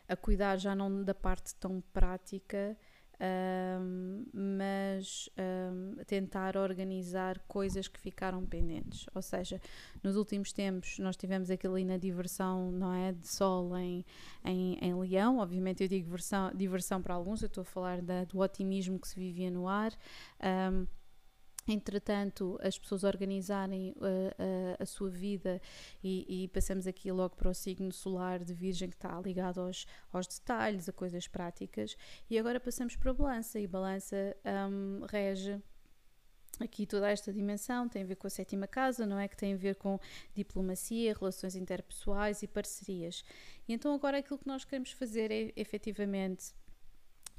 a 0.08 0.16
cuidar 0.16 0.58
já 0.58 0.76
não 0.76 1.04
da 1.04 1.14
parte 1.14 1.56
tão 1.56 1.82
prática, 1.94 2.78
um, 3.24 4.26
mas 4.34 5.30
um, 5.38 6.04
tentar 6.06 6.58
organizar 6.58 7.40
coisas 7.48 7.88
que 7.88 8.00
ficaram 8.00 8.46
pendentes. 8.46 9.06
Ou 9.14 9.22
seja, 9.22 9.62
nos 10.04 10.16
últimos 10.16 10.52
tempos 10.52 11.00
nós 11.00 11.16
tivemos 11.16 11.50
aquilo 11.50 11.80
na 11.86 11.98
diversão, 11.98 12.72
não 12.72 12.94
é? 12.94 13.14
De 13.14 13.28
sol 13.28 13.78
em, 13.78 14.06
em, 14.44 14.78
em 14.82 14.96
Leão. 14.96 15.38
Obviamente 15.38 15.84
eu 15.84 15.88
digo 15.88 16.10
versão, 16.10 16.52
diversão 16.54 17.02
para 17.02 17.14
alguns, 17.14 17.42
eu 17.42 17.48
estou 17.48 17.62
a 17.62 17.66
falar 17.66 18.02
da, 18.02 18.26
do 18.26 18.40
otimismo 18.40 19.00
que 19.00 19.08
se 19.08 19.20
vivia 19.20 19.50
no 19.50 19.68
ar. 19.68 19.94
Um, 20.72 20.86
entretanto, 21.68 22.60
as 22.62 22.78
pessoas 22.78 23.04
organizarem 23.04 23.92
uh, 23.92 23.96
uh, 23.96 24.78
a 24.80 24.86
sua 24.86 25.10
vida 25.10 25.62
e, 26.04 26.44
e, 26.44 26.48
passamos 26.50 26.88
aqui 26.88 27.12
logo 27.12 27.36
para 27.36 27.50
o 27.50 27.54
signo 27.54 27.92
solar 27.92 28.44
de 28.44 28.54
Virgem 28.54 28.90
que 28.90 28.96
está 28.96 29.20
ligado 29.20 29.62
aos, 29.62 29.86
aos 30.12 30.28
detalhes, 30.28 30.90
a 30.90 30.94
coisas 30.94 31.28
práticas, 31.28 31.96
e 32.30 32.38
agora 32.38 32.60
passamos 32.60 32.96
para 32.96 33.12
a 33.12 33.14
balança, 33.14 33.60
e 33.60 33.68
balança 33.68 34.36
um, 34.70 35.06
rege 35.06 35.62
aqui 36.60 36.86
toda 36.86 37.10
esta 37.10 37.34
dimensão 37.34 37.90
tem 37.90 38.04
a 38.04 38.06
ver 38.06 38.16
com 38.16 38.28
a 38.28 38.30
sétima 38.30 38.68
casa, 38.68 39.06
não 39.06 39.20
é? 39.20 39.28
Que 39.28 39.36
tem 39.36 39.54
a 39.54 39.58
ver 39.58 39.76
com 39.76 40.00
diplomacia, 40.36 41.14
relações 41.14 41.56
interpessoais 41.56 42.44
e 42.44 42.48
parcerias. 42.48 43.24
E 43.68 43.74
então 43.74 43.94
agora 43.94 44.20
aquilo 44.20 44.38
que 44.38 44.48
nós 44.48 44.64
queremos 44.64 44.92
fazer 44.92 45.32
é 45.32 45.52
efetivamente 45.56 46.54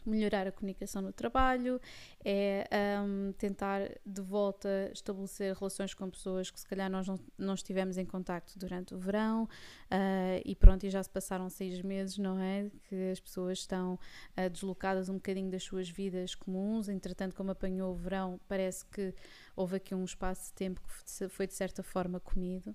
melhorar 0.08 0.46
a 0.46 0.52
comunicação 0.52 1.02
no 1.02 1.12
trabalho, 1.12 1.80
é 2.24 2.66
um, 3.00 3.32
tentar 3.32 3.80
de 4.04 4.20
volta 4.20 4.90
estabelecer 4.92 5.54
relações 5.54 5.94
com 5.94 6.08
pessoas 6.10 6.50
que 6.50 6.58
se 6.58 6.66
calhar 6.66 6.90
nós 6.90 7.06
não, 7.06 7.18
não 7.36 7.54
estivemos 7.54 7.98
em 7.98 8.04
contacto 8.04 8.58
durante 8.58 8.94
o 8.94 8.98
verão 8.98 9.44
uh, 9.44 10.40
e 10.44 10.54
pronto, 10.54 10.84
e 10.84 10.90
já 10.90 11.02
se 11.02 11.10
passaram 11.10 11.48
seis 11.48 11.80
meses, 11.82 12.18
não 12.18 12.38
é? 12.38 12.70
Que 12.88 13.10
as 13.10 13.20
pessoas 13.20 13.58
estão 13.58 13.94
uh, 13.94 14.50
deslocadas 14.50 15.08
um 15.08 15.14
bocadinho 15.14 15.50
das 15.50 15.62
suas 15.62 15.88
vidas 15.88 16.34
comuns, 16.34 16.88
entretanto 16.88 17.34
como 17.34 17.50
apanhou 17.50 17.92
o 17.92 17.96
verão 17.96 18.40
parece 18.48 18.84
que 18.86 19.14
houve 19.56 19.76
aqui 19.76 19.94
um 19.94 20.04
espaço 20.04 20.46
de 20.46 20.52
tempo 20.52 20.80
que 20.80 21.28
foi 21.28 21.46
de 21.46 21.54
certa 21.54 21.82
forma 21.82 22.20
comido. 22.20 22.74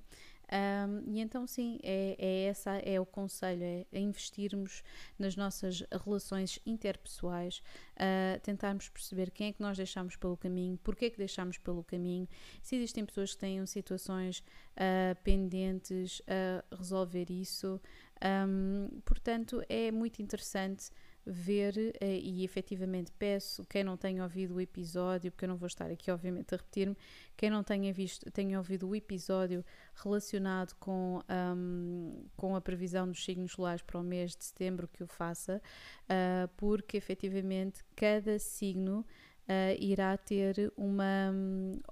Um, 0.51 1.03
e 1.13 1.19
então, 1.19 1.45
sim, 1.45 1.79
é, 1.83 2.15
é 2.17 2.43
essa 2.45 2.71
é 2.77 2.99
o 2.99 3.05
conselho: 3.05 3.63
é, 3.63 3.85
é 3.91 3.99
investirmos 3.99 4.83
nas 5.17 5.35
nossas 5.35 5.83
relações 6.03 6.59
interpessoais, 6.65 7.61
uh, 7.95 8.39
tentarmos 8.41 8.89
perceber 8.89 9.29
quem 9.29 9.47
é 9.49 9.53
que 9.53 9.61
nós 9.61 9.77
deixamos 9.77 10.15
pelo 10.15 10.35
caminho, 10.35 10.77
porque 10.83 11.05
é 11.05 11.09
que 11.09 11.17
deixamos 11.17 11.57
pelo 11.57 11.83
caminho, 11.83 12.27
se 12.63 12.75
existem 12.75 13.05
pessoas 13.05 13.33
que 13.33 13.39
têm 13.39 13.63
situações 13.65 14.39
uh, 14.39 15.15
pendentes 15.23 16.21
a 16.27 16.75
resolver 16.75 17.29
isso. 17.29 17.79
Um, 18.21 18.99
portanto, 19.05 19.63
é 19.69 19.91
muito 19.91 20.21
interessante 20.21 20.89
ver 21.29 21.95
eh, 22.01 22.19
e 22.19 22.43
efetivamente 22.43 23.11
peço 23.17 23.63
quem 23.65 23.83
não 23.83 23.95
tenha 23.95 24.23
ouvido 24.23 24.55
o 24.55 24.61
episódio, 24.61 25.31
porque 25.31 25.45
eu 25.45 25.49
não 25.49 25.57
vou 25.57 25.67
estar 25.67 25.89
aqui 25.91 26.09
obviamente 26.09 26.53
a 26.53 26.57
repetir-me, 26.57 26.97
quem 27.37 27.49
não 27.49 27.63
tenha 27.63 27.93
visto, 27.93 28.29
tenha 28.31 28.57
ouvido 28.57 28.89
o 28.89 28.95
episódio 28.95 29.63
relacionado 29.95 30.75
com, 30.79 31.21
um, 31.29 32.25
com 32.35 32.55
a 32.55 32.61
previsão 32.61 33.07
dos 33.07 33.23
signos 33.23 33.51
solares 33.51 33.81
para 33.83 33.99
o 33.99 34.03
mês 34.03 34.35
de 34.35 34.43
setembro 34.43 34.87
que 34.87 35.03
o 35.03 35.07
faça, 35.07 35.61
uh, 36.05 36.47
porque 36.57 36.97
efetivamente 36.97 37.83
cada 37.95 38.39
signo 38.39 39.05
uh, 39.49 39.75
irá 39.79 40.17
ter 40.17 40.71
uma, 40.75 41.31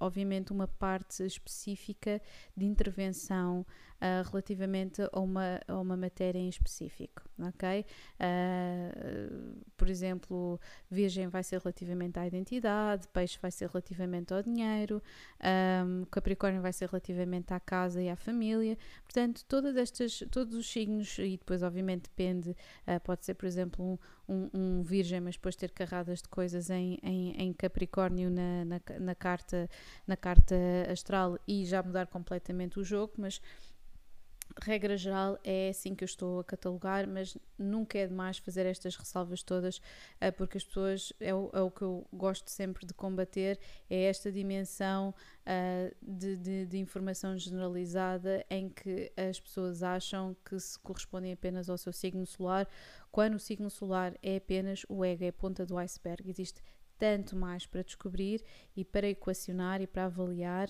obviamente, 0.00 0.52
uma 0.52 0.66
parte 0.66 1.24
específica 1.24 2.20
de 2.56 2.64
intervenção 2.64 3.64
uh, 4.00 4.28
relativamente 4.28 5.02
a 5.12 5.20
uma, 5.20 5.60
a 5.66 5.78
uma 5.78 5.96
matéria 5.96 6.38
em 6.38 6.48
específico, 6.48 7.22
ok? 7.38 7.84
Uh, 8.20 9.56
por 9.76 9.88
exemplo, 9.88 10.60
Virgem 10.90 11.28
vai 11.28 11.42
ser 11.42 11.60
relativamente 11.60 12.18
à 12.18 12.26
identidade, 12.26 13.08
Peixe 13.08 13.38
vai 13.40 13.50
ser 13.50 13.68
relativamente 13.68 14.32
ao 14.32 14.42
dinheiro, 14.42 15.02
um, 15.84 16.04
Capricórnio 16.06 16.62
vai 16.62 16.72
ser 16.72 16.88
relativamente 16.88 17.52
à 17.52 17.60
casa 17.60 18.02
e 18.02 18.08
à 18.08 18.16
família. 18.16 18.76
Portanto, 19.04 19.44
todas 19.46 19.76
estas, 19.76 20.24
todos 20.30 20.54
os 20.54 20.70
signos, 20.70 21.18
e 21.18 21.36
depois, 21.36 21.62
obviamente, 21.62 22.02
depende, 22.02 22.50
uh, 22.50 23.00
pode 23.02 23.24
ser, 23.24 23.34
por 23.34 23.46
exemplo, 23.46 23.84
um, 23.84 23.98
um, 24.28 24.50
um, 24.54 24.82
Virgem, 24.82 25.20
mas 25.20 25.36
depois 25.36 25.56
ter 25.56 25.70
carradas 25.70 26.22
de 26.22 26.28
coisas 26.28 26.70
em, 26.70 26.98
em, 27.02 27.32
em 27.36 27.52
Capricórnio 27.52 28.30
na, 28.30 28.64
na, 28.64 28.80
na, 29.00 29.14
carta, 29.14 29.68
na 30.06 30.16
carta 30.16 30.54
astral 30.90 31.38
e 31.46 31.64
já 31.64 31.82
mudar 31.82 32.06
completamente 32.06 32.78
o 32.78 32.84
jogo, 32.84 33.14
mas 33.16 33.40
regra 34.62 34.96
geral, 34.96 35.38
é 35.44 35.68
assim 35.68 35.94
que 35.94 36.02
eu 36.02 36.06
estou 36.06 36.40
a 36.40 36.44
catalogar, 36.44 37.06
mas 37.08 37.36
nunca 37.58 37.98
é 37.98 38.06
demais 38.06 38.38
fazer 38.38 38.66
estas 38.66 38.96
ressalvas 38.96 39.42
todas, 39.42 39.80
eh, 40.20 40.30
porque 40.30 40.58
as 40.58 40.64
pessoas, 40.64 41.12
é 41.20 41.34
o, 41.34 41.50
é 41.52 41.60
o 41.60 41.70
que 41.70 41.82
eu 41.82 42.06
gosto 42.12 42.50
sempre 42.50 42.86
de 42.86 42.94
combater, 42.94 43.58
é 43.88 44.04
esta 44.04 44.32
dimensão 44.32 45.14
uh, 45.46 45.94
de, 46.02 46.36
de, 46.36 46.66
de, 46.66 46.78
informação 46.78 47.36
generalizada 47.36 48.44
em 48.50 48.68
que 48.68 49.12
as 49.16 49.38
pessoas 49.38 49.82
acham 49.82 50.36
que 50.44 50.58
se 50.58 50.78
correspondem 50.78 51.32
apenas 51.32 51.68
ao 51.68 51.78
seu 51.78 51.92
signo 51.92 52.26
solar, 52.26 52.66
quando 53.10 53.34
o 53.34 53.38
signo 53.38 53.70
solar 53.70 54.14
é 54.22 54.36
apenas 54.36 54.84
o 54.88 55.04
ego, 55.04 55.24
é 55.24 55.28
a 55.28 55.32
ponta 55.32 55.64
do 55.64 55.76
iceberg. 55.78 56.28
Existe 56.28 56.62
tanto 56.98 57.36
mais 57.36 57.64
para 57.64 57.82
descobrir 57.82 58.44
e 58.76 58.84
para 58.84 59.08
equacionar 59.08 59.80
e 59.80 59.86
para 59.86 60.06
avaliar 60.06 60.68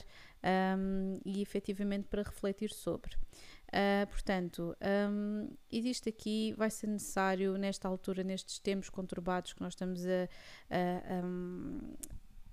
um, 0.78 1.18
e 1.24 1.40
efetivamente 1.40 2.06
para 2.06 2.22
refletir 2.22 2.70
sobre. 2.70 3.16
Uh, 3.68 4.06
portanto, 4.06 4.74
um, 5.10 5.50
existe 5.70 6.08
aqui, 6.08 6.54
vai 6.56 6.70
ser 6.70 6.86
necessário, 6.86 7.58
nesta 7.58 7.86
altura, 7.86 8.24
nestes 8.24 8.58
tempos 8.58 8.88
conturbados 8.88 9.52
que 9.52 9.60
nós 9.60 9.74
estamos 9.74 10.06
a, 10.06 10.28
a, 10.70 11.20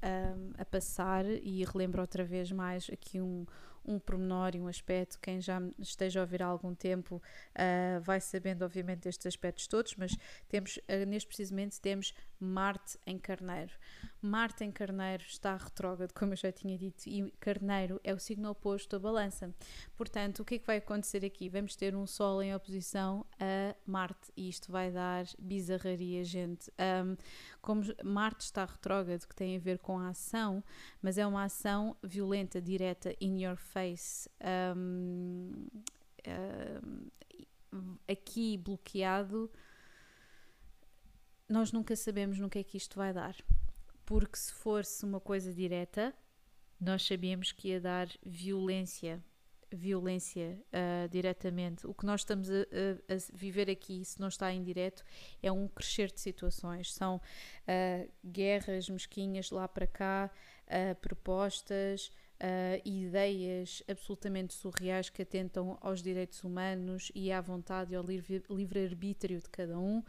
a, 0.01 0.62
a 0.62 0.65
passar, 0.65 1.25
e 1.25 1.63
relembro 1.63 2.01
outra 2.01 2.25
vez 2.25 2.51
mais 2.51 2.89
aqui 2.91 3.21
um, 3.21 3.45
um 3.86 4.00
pormenor 4.00 4.56
e 4.56 4.60
um 4.60 4.67
aspecto. 4.67 5.19
Quem 5.19 5.39
já 5.41 5.62
esteja 5.80 6.19
a 6.19 6.24
ouvir 6.24 6.41
há 6.43 6.48
algum 6.48 6.74
tempo 6.74 7.15
uh, 7.15 8.02
vai 8.02 8.19
sabendo, 8.19 8.63
obviamente, 8.63 9.08
estes 9.08 9.26
aspectos 9.26 9.67
todos, 9.67 9.95
mas 9.95 10.15
temos, 10.48 10.78
uh, 10.78 11.06
neste 11.08 11.28
precisamente, 11.28 11.80
temos 11.80 12.13
Marte 12.39 12.98
em 13.06 13.17
Carneiro. 13.17 13.71
Marte 14.21 14.63
em 14.63 14.71
Carneiro 14.71 15.24
está 15.24 15.56
retrógrado, 15.56 16.13
como 16.13 16.34
eu 16.34 16.38
já 16.38 16.52
tinha 16.52 16.78
dito, 16.78 17.08
e 17.08 17.32
Carneiro 17.39 18.00
é 18.04 18.13
o 18.13 18.19
signo 18.19 18.50
oposto 18.50 18.95
à 18.95 19.00
balança. 19.00 19.54
Portanto, 19.95 20.39
o 20.41 20.45
que 20.45 20.56
é 20.56 20.60
que 20.60 20.65
vai 20.65 20.78
acontecer 20.78 21.24
aqui? 21.24 21.48
Vamos 21.48 21.76
ter 21.76 21.95
um 21.95 22.08
Sol 22.08 22.41
em 22.41 22.54
oposição 22.54 23.26
a 23.39 23.76
Marte 23.86 24.32
e 24.36 24.50
isto 24.50 24.71
vai 24.71 24.91
dar 24.91 25.26
bizarraria, 25.38 26.24
gente. 26.24 26.71
Um, 26.80 27.15
como 27.62 27.84
Marte 28.04 28.45
está 28.45 28.65
retrógrado, 28.65 29.28
que 29.28 29.36
tem 29.36 29.56
a 29.56 29.60
ver 29.60 29.80
com 29.80 30.00
a 30.00 30.10
ação, 30.10 30.63
mas 31.02 31.17
é 31.17 31.26
uma 31.26 31.43
ação 31.43 31.95
violenta, 32.04 32.62
direta, 32.62 33.15
in 33.21 33.43
your 33.43 33.58
face. 33.58 33.74
Um, 34.75 35.67
um, 37.73 37.97
aqui 38.07 38.57
bloqueado 38.57 39.51
nós 41.47 41.71
nunca 41.71 41.95
sabemos 41.95 42.39
no 42.39 42.49
que 42.49 42.59
é 42.59 42.63
que 42.63 42.77
isto 42.77 42.97
vai 42.97 43.13
dar. 43.13 43.35
Porque 44.05 44.38
se 44.38 44.53
fosse 44.53 45.03
uma 45.05 45.19
coisa 45.19 45.53
direta, 45.53 46.13
nós 46.79 47.05
sabíamos 47.05 47.51
que 47.51 47.69
ia 47.69 47.79
dar 47.79 48.07
violência, 48.23 49.23
violência 49.71 50.59
uh, 50.67 51.09
diretamente. 51.09 51.88
O 51.88 51.93
que 51.93 52.05
nós 52.05 52.21
estamos 52.21 52.49
a, 52.49 52.53
a, 52.53 53.13
a, 53.13 53.17
viver 53.33 53.69
aqui, 53.69 54.03
se 54.03 54.19
não 54.19 54.27
está 54.27 54.51
em 54.51 54.63
direto, 54.63 55.03
é 55.41 55.51
um 55.51 55.67
crescer 55.67 56.11
de 56.11 56.19
situações. 56.19 56.93
São 56.93 57.17
uh, 57.17 58.11
guerras 58.23 58.89
mesquinhas 58.89 59.49
lá 59.49 59.67
para 59.67 59.88
cá, 59.88 60.31
uh, 60.67 60.95
propostas, 60.95 62.11
ideias 62.84 63.81
absolutamente 63.88 64.53
surreais 64.53 65.10
que 65.10 65.21
atentam 65.21 65.77
aos 65.81 66.01
direitos 66.01 66.43
humanos 66.43 67.12
e 67.15 67.31
à 67.31 67.41
vontade 67.41 67.93
e 67.93 67.95
ao 67.95 68.03
livre-arbítrio 68.03 69.41
de 69.41 69.49
cada 69.49 69.77
um 69.77 70.03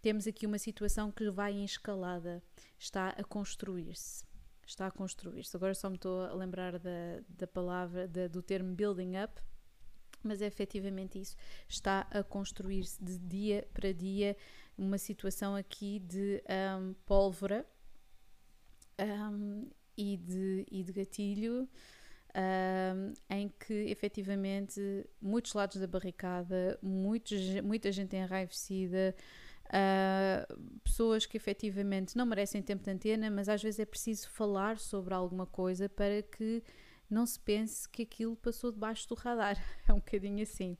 temos 0.00 0.26
aqui 0.26 0.46
uma 0.46 0.58
situação 0.58 1.10
que 1.10 1.30
vai 1.30 1.52
em 1.52 1.64
escalada, 1.64 2.42
está 2.78 3.10
a 3.10 3.22
construir-se. 3.22 4.24
Está 4.66 4.86
a 4.86 4.90
construir-se. 4.90 5.54
Agora 5.56 5.74
só 5.74 5.90
me 5.90 5.96
estou 5.96 6.22
a 6.22 6.32
lembrar 6.32 6.78
da, 6.78 7.20
da 7.28 7.46
palavra, 7.46 8.06
da, 8.06 8.28
do 8.28 8.40
termo 8.40 8.74
building 8.74 9.22
up, 9.22 9.42
mas 10.22 10.40
é 10.40 10.46
efetivamente 10.46 11.20
isso. 11.20 11.36
Está 11.68 12.06
a 12.10 12.22
construir-se 12.22 13.02
de 13.02 13.18
dia 13.18 13.68
para 13.74 13.92
dia 13.92 14.36
uma 14.78 14.96
situação 14.96 15.54
aqui 15.54 15.98
de 15.98 16.42
um, 16.78 16.94
pólvora 17.04 17.66
um, 18.98 19.68
e, 20.00 20.16
de, 20.16 20.66
e 20.70 20.82
de 20.82 20.92
gatilho. 20.92 21.68
Em 23.28 23.48
que 23.48 23.74
efetivamente 23.90 24.80
muitos 25.20 25.52
lados 25.52 25.76
da 25.80 25.86
barricada, 25.86 26.78
muitos, 26.80 27.40
muita 27.60 27.90
gente 27.90 28.14
enraivecida, 28.16 29.14
Uh, 29.70 30.80
pessoas 30.82 31.26
que 31.26 31.36
efetivamente 31.36 32.16
não 32.16 32.26
merecem 32.26 32.60
tempo 32.60 32.82
de 32.82 32.90
antena, 32.90 33.30
mas 33.30 33.48
às 33.48 33.62
vezes 33.62 33.78
é 33.78 33.84
preciso 33.84 34.28
falar 34.30 34.80
sobre 34.80 35.14
alguma 35.14 35.46
coisa 35.46 35.88
para 35.88 36.22
que 36.22 36.60
não 37.10 37.26
se 37.26 37.38
pense 37.40 37.88
que 37.88 38.02
aquilo 38.02 38.36
passou 38.36 38.70
debaixo 38.70 39.08
do 39.08 39.14
radar. 39.14 39.56
É 39.90 39.92
um 39.92 39.96
bocadinho 39.96 40.40
assim. 40.40 40.76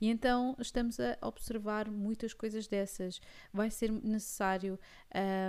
E 0.00 0.08
então 0.08 0.54
estamos 0.60 1.00
a 1.00 1.18
observar 1.20 1.90
muitas 1.90 2.32
coisas 2.32 2.68
dessas. 2.68 3.20
Vai 3.52 3.70
ser 3.72 3.90
necessário, 3.90 4.78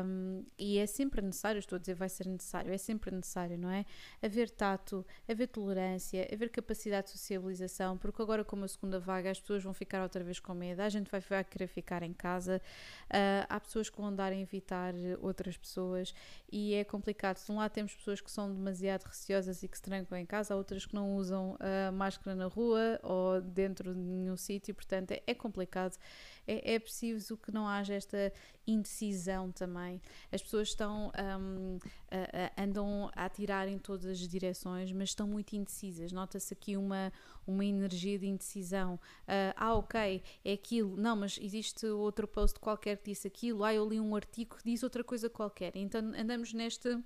um, 0.03 0.43
e 0.57 0.79
é 0.79 0.87
sempre 0.87 1.21
necessário, 1.21 1.59
estou 1.59 1.75
a 1.75 1.79
dizer 1.79 1.93
vai 1.93 2.09
ser 2.09 2.25
necessário, 2.25 2.73
é 2.73 2.77
sempre 2.77 3.11
necessário, 3.11 3.55
não 3.55 3.69
é? 3.69 3.85
Haver 4.19 4.49
tato, 4.49 5.05
haver 5.29 5.47
tolerância, 5.47 6.27
haver 6.33 6.49
capacidade 6.49 7.07
de 7.07 7.11
sociabilização, 7.11 7.99
porque 7.99 8.19
agora, 8.19 8.43
como 8.43 8.65
a 8.65 8.67
segunda 8.67 8.99
vaga, 8.99 9.29
as 9.29 9.39
pessoas 9.39 9.63
vão 9.63 9.73
ficar 9.73 10.01
outra 10.01 10.23
vez 10.23 10.39
com 10.39 10.55
medo, 10.55 10.81
a 10.81 10.89
gente 10.89 11.11
vai, 11.11 11.43
querer 11.43 11.67
ficar 11.67 12.01
em 12.01 12.13
casa, 12.13 12.59
uh, 13.05 13.45
há 13.47 13.59
pessoas 13.59 13.91
que 13.91 13.97
vão 13.97 14.07
andar 14.07 14.31
a 14.31 14.35
evitar 14.35 14.93
outras 15.21 15.55
pessoas 15.55 16.15
e 16.51 16.73
é 16.73 16.83
complicado. 16.83 17.43
De 17.43 17.51
um 17.51 17.57
lado 17.57 17.71
temos 17.71 17.93
pessoas 17.95 18.21
que 18.21 18.31
são 18.31 18.51
demasiado 18.51 19.03
receosas 19.03 19.61
e 19.61 19.67
que 19.67 19.77
se 19.77 19.83
trancam 19.83 20.17
casa, 20.25 20.53
há 20.53 20.57
outras 20.57 20.85
que 20.85 20.93
não 20.93 21.15
usam 21.15 21.57
a 21.59 21.91
máscara 21.91 22.35
na 22.35 22.47
rua 22.47 22.99
ou 23.03 23.41
dentro 23.41 23.93
de 23.93 23.99
nenhum 23.99 24.37
sítio, 24.37 24.73
portanto 24.73 25.11
é, 25.11 25.21
é 25.25 25.33
complicado. 25.33 25.97
É, 26.45 26.73
é, 26.73 26.79
preciso 26.79 27.37
que 27.37 27.51
não 27.51 27.67
haja 27.67 27.93
esta 27.93 28.33
indecisão 28.67 29.51
também. 29.51 30.01
As 30.31 30.41
pessoas 30.41 30.69
estão 30.69 31.11
um, 31.39 31.79
a, 32.11 32.61
a, 32.61 32.63
andam 32.63 33.09
a 33.15 33.25
atirar 33.25 33.67
em 33.67 33.77
todas 33.77 34.05
as 34.05 34.27
direções, 34.27 34.91
mas 34.91 35.09
estão 35.09 35.27
muito 35.27 35.53
indecisas. 35.55 36.11
Nota-se 36.11 36.53
aqui 36.53 36.75
uma, 36.75 37.13
uma 37.47 37.63
energia 37.63 38.19
de 38.19 38.27
indecisão. 38.27 38.95
Uh, 38.95 39.53
ah, 39.55 39.75
ok, 39.75 40.21
é 40.43 40.53
aquilo. 40.53 40.97
Não, 40.97 41.15
mas 41.15 41.39
existe 41.41 41.85
outro 41.87 42.27
post 42.27 42.59
qualquer 42.59 42.97
que 42.97 43.11
disse 43.11 43.27
aquilo. 43.27 43.63
Ah, 43.63 43.73
eu 43.73 43.87
li 43.87 43.99
um 43.99 44.15
artigo 44.15 44.57
que 44.57 44.63
diz 44.63 44.83
outra 44.83 45.03
coisa 45.03 45.29
qualquer. 45.29 45.71
Então 45.75 46.01
andamos 46.17 46.53
nesta 46.53 47.01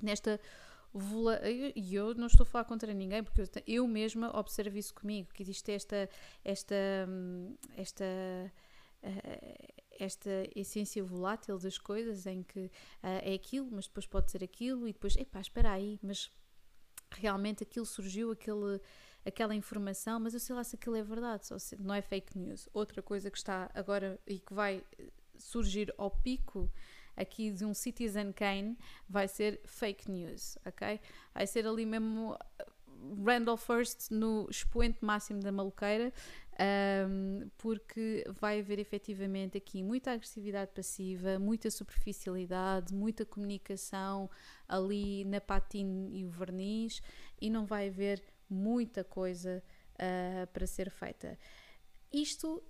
nesta 0.00 0.40
e 1.74 1.94
eu 1.94 2.14
não 2.14 2.28
estou 2.28 2.44
a 2.44 2.46
falar 2.46 2.64
contra 2.64 2.92
ninguém 2.94 3.22
porque 3.22 3.40
eu, 3.40 3.48
eu 3.66 3.88
mesma 3.88 4.30
observo 4.38 4.78
isso 4.78 4.94
comigo 4.94 5.28
que 5.34 5.42
existe 5.42 5.72
esta 5.72 6.08
esta 6.44 6.74
esta 7.76 8.04
eh, 9.02 9.84
esta 9.98 10.30
essência 10.54 11.02
volátil 11.02 11.58
das 11.58 11.78
coisas 11.78 12.26
em 12.26 12.42
que 12.42 12.66
uh, 12.66 12.70
é 13.22 13.34
aquilo 13.34 13.68
mas 13.70 13.86
depois 13.86 14.06
pode 14.06 14.30
ser 14.30 14.42
aquilo 14.42 14.88
e 14.88 14.92
depois 14.92 15.16
epá 15.16 15.40
espera 15.40 15.72
aí 15.72 15.98
mas 16.02 16.30
realmente 17.10 17.62
aquilo 17.62 17.86
surgiu 17.86 18.30
aquele 18.30 18.80
aquela 19.24 19.54
informação 19.54 20.20
mas 20.20 20.34
eu 20.34 20.40
sei 20.40 20.54
lá 20.54 20.64
se 20.64 20.76
aquilo 20.76 20.96
é 20.96 21.02
verdade 21.02 21.46
se, 21.46 21.76
não 21.76 21.94
é 21.94 22.02
fake 22.02 22.38
news. 22.38 22.68
Outra 22.72 23.02
coisa 23.02 23.30
que 23.30 23.38
está 23.38 23.70
agora 23.74 24.18
e 24.26 24.38
que 24.38 24.54
vai 24.54 24.82
surgir 25.38 25.92
ao 25.98 26.10
pico 26.10 26.70
aqui 27.16 27.50
de 27.50 27.64
um 27.64 27.74
Citizen 27.74 28.32
Kane 28.32 28.76
vai 29.08 29.28
ser 29.28 29.60
fake 29.64 30.10
news, 30.10 30.58
ok? 30.66 31.00
Vai 31.32 31.46
ser 31.46 31.66
ali 31.66 31.86
mesmo 31.86 32.32
uh, 32.32 33.24
Randall 33.24 33.56
First 33.56 34.10
no 34.10 34.48
expoente 34.50 34.98
máximo 35.04 35.40
da 35.40 35.52
maluqueira, 35.52 36.12
um, 37.08 37.48
porque 37.58 38.24
vai 38.40 38.60
haver 38.60 38.78
efetivamente 38.78 39.58
aqui 39.58 39.82
muita 39.82 40.12
agressividade 40.12 40.70
passiva, 40.72 41.38
muita 41.38 41.70
superficialidade, 41.70 42.94
muita 42.94 43.24
comunicação 43.24 44.30
ali 44.68 45.24
na 45.24 45.40
patina 45.40 46.08
e 46.12 46.24
o 46.24 46.30
verniz 46.30 47.02
e 47.40 47.50
não 47.50 47.66
vai 47.66 47.88
haver 47.88 48.22
muita 48.48 49.02
coisa 49.02 49.62
uh, 49.94 50.46
para 50.52 50.66
ser 50.66 50.90
feita. 50.90 51.38
Isto 52.12 52.62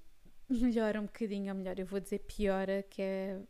melhora 0.49 1.01
um 1.01 1.05
bocadinho, 1.05 1.53
ou 1.53 1.59
melhor, 1.59 1.79
eu 1.79 1.87
vou 1.87 2.01
dizer 2.01 2.21
piora, 2.21 2.83
que 2.89 3.03
é 3.03 3.41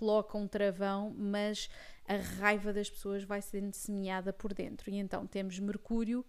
coloca 0.00 0.38
um 0.38 0.48
travão, 0.48 1.14
mas 1.14 1.68
a 2.06 2.16
raiva 2.16 2.72
das 2.72 2.88
pessoas 2.88 3.22
vai 3.22 3.42
sendo 3.42 3.74
semeada 3.74 4.32
por 4.32 4.54
dentro. 4.54 4.90
E 4.90 4.96
então 4.96 5.26
temos 5.26 5.58
Mercúrio 5.58 6.24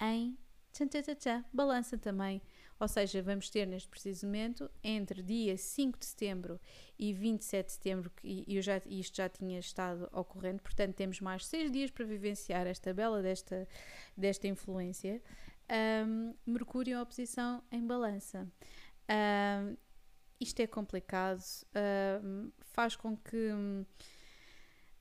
em 0.00 0.36
tchan, 0.72 0.88
tchan, 0.88 1.14
tchan, 1.14 1.44
balança 1.52 1.96
também. 1.96 2.42
Ou 2.80 2.88
seja, 2.88 3.22
vamos 3.22 3.48
ter 3.48 3.64
neste 3.64 3.88
preciso 3.88 4.26
momento, 4.26 4.68
entre 4.82 5.22
dia 5.22 5.56
5 5.56 6.00
de 6.00 6.04
setembro 6.04 6.60
e 6.98 7.12
27 7.12 7.66
de 7.66 7.72
setembro, 7.72 8.10
e 8.24 8.56
eu 8.56 8.60
já, 8.60 8.82
isto 8.86 9.16
já 9.16 9.28
tinha 9.28 9.60
estado 9.60 10.08
ocorrendo, 10.12 10.60
portanto 10.60 10.96
temos 10.96 11.20
mais 11.20 11.46
6 11.46 11.70
dias 11.70 11.92
para 11.92 12.04
vivenciar 12.04 12.66
esta 12.66 12.92
bela 12.92 13.22
desta, 13.22 13.68
desta 14.16 14.48
influência. 14.48 15.22
Um, 15.70 16.34
Mercúrio 16.44 16.96
em 16.96 17.00
oposição 17.00 17.62
em 17.70 17.86
balança. 17.86 18.50
Um, 19.08 19.76
isto 20.42 20.60
é 20.60 20.66
complicado, 20.66 21.40
uh, 21.40 22.52
faz 22.60 22.96
com 22.96 23.16
que 23.16 23.52
hum, 23.52 23.84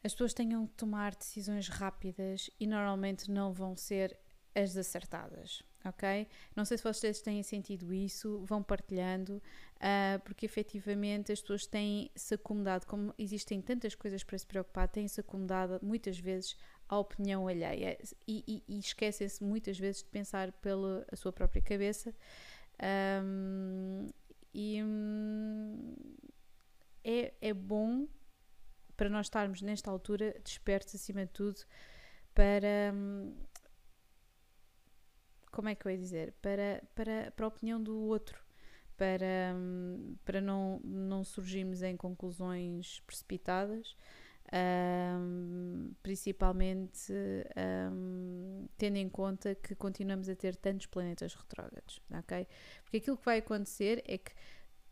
as 0.03 0.13
pessoas 0.13 0.33
tenham 0.33 0.67
que 0.67 0.73
tomar 0.73 1.15
decisões 1.15 1.67
rápidas 1.67 2.49
e 2.59 2.67
normalmente 2.67 3.29
não 3.29 3.51
vão 3.51 3.75
ser 3.75 4.17
as 4.53 4.75
acertadas, 4.75 5.63
ok? 5.85 6.27
Não 6.55 6.65
sei 6.65 6.77
se 6.77 6.83
vocês 6.83 7.21
têm 7.21 7.41
sentido 7.41 7.93
isso, 7.93 8.43
vão 8.45 8.61
partilhando, 8.61 9.41
uh, 9.77 10.19
porque 10.23 10.45
efetivamente 10.45 11.31
as 11.31 11.41
pessoas 11.41 11.65
têm 11.65 12.11
se 12.15 12.35
acomodado, 12.35 12.85
como 12.85 13.13
existem 13.17 13.61
tantas 13.61 13.95
coisas 13.95 14.23
para 14.23 14.37
se 14.37 14.45
preocupar, 14.45 14.87
têm-se 14.89 15.19
acomodado 15.21 15.79
muitas 15.81 16.19
vezes 16.19 16.55
à 16.87 16.99
opinião 16.99 17.47
alheia 17.47 17.97
e, 18.27 18.43
e, 18.47 18.75
e 18.75 18.79
esquecem-se 18.79 19.43
muitas 19.43 19.79
vezes 19.79 20.03
de 20.03 20.09
pensar 20.09 20.51
pela 20.51 21.05
sua 21.15 21.31
própria 21.31 21.61
cabeça. 21.61 22.13
Um, 23.23 24.09
e 24.53 24.81
hum, 24.83 25.95
é, 27.03 27.33
é 27.41 27.53
bom 27.53 28.07
para 28.95 29.09
nós 29.09 29.25
estarmos 29.27 29.61
nesta 29.61 29.89
altura 29.89 30.35
despertos 30.43 30.95
acima 30.95 31.25
de 31.25 31.31
tudo 31.31 31.61
para 32.33 32.93
hum, 32.93 33.35
como 35.51 35.67
é 35.67 35.75
que 35.75 35.85
eu 35.85 35.91
ia 35.91 35.97
dizer? 35.97 36.33
Para, 36.41 36.81
para, 36.95 37.31
para 37.31 37.45
a 37.45 37.49
opinião 37.49 37.81
do 37.81 37.97
outro 37.97 38.41
para, 39.01 39.55
hum, 39.55 40.15
para 40.23 40.39
não, 40.39 40.79
não 40.83 41.23
surgirmos 41.23 41.81
em 41.81 41.97
conclusões 41.97 42.99
precipitadas 43.07 43.95
um, 44.53 45.93
principalmente 46.03 47.13
um, 47.91 48.67
tendo 48.77 48.97
em 48.97 49.09
conta 49.09 49.55
que 49.55 49.75
continuamos 49.75 50.27
a 50.27 50.35
ter 50.35 50.55
tantos 50.55 50.87
planetas 50.87 51.33
retrógrados, 51.33 52.01
ok? 52.11 52.47
Porque 52.83 52.97
aquilo 52.97 53.17
que 53.17 53.25
vai 53.25 53.37
acontecer 53.39 54.03
é 54.05 54.17
que 54.17 54.31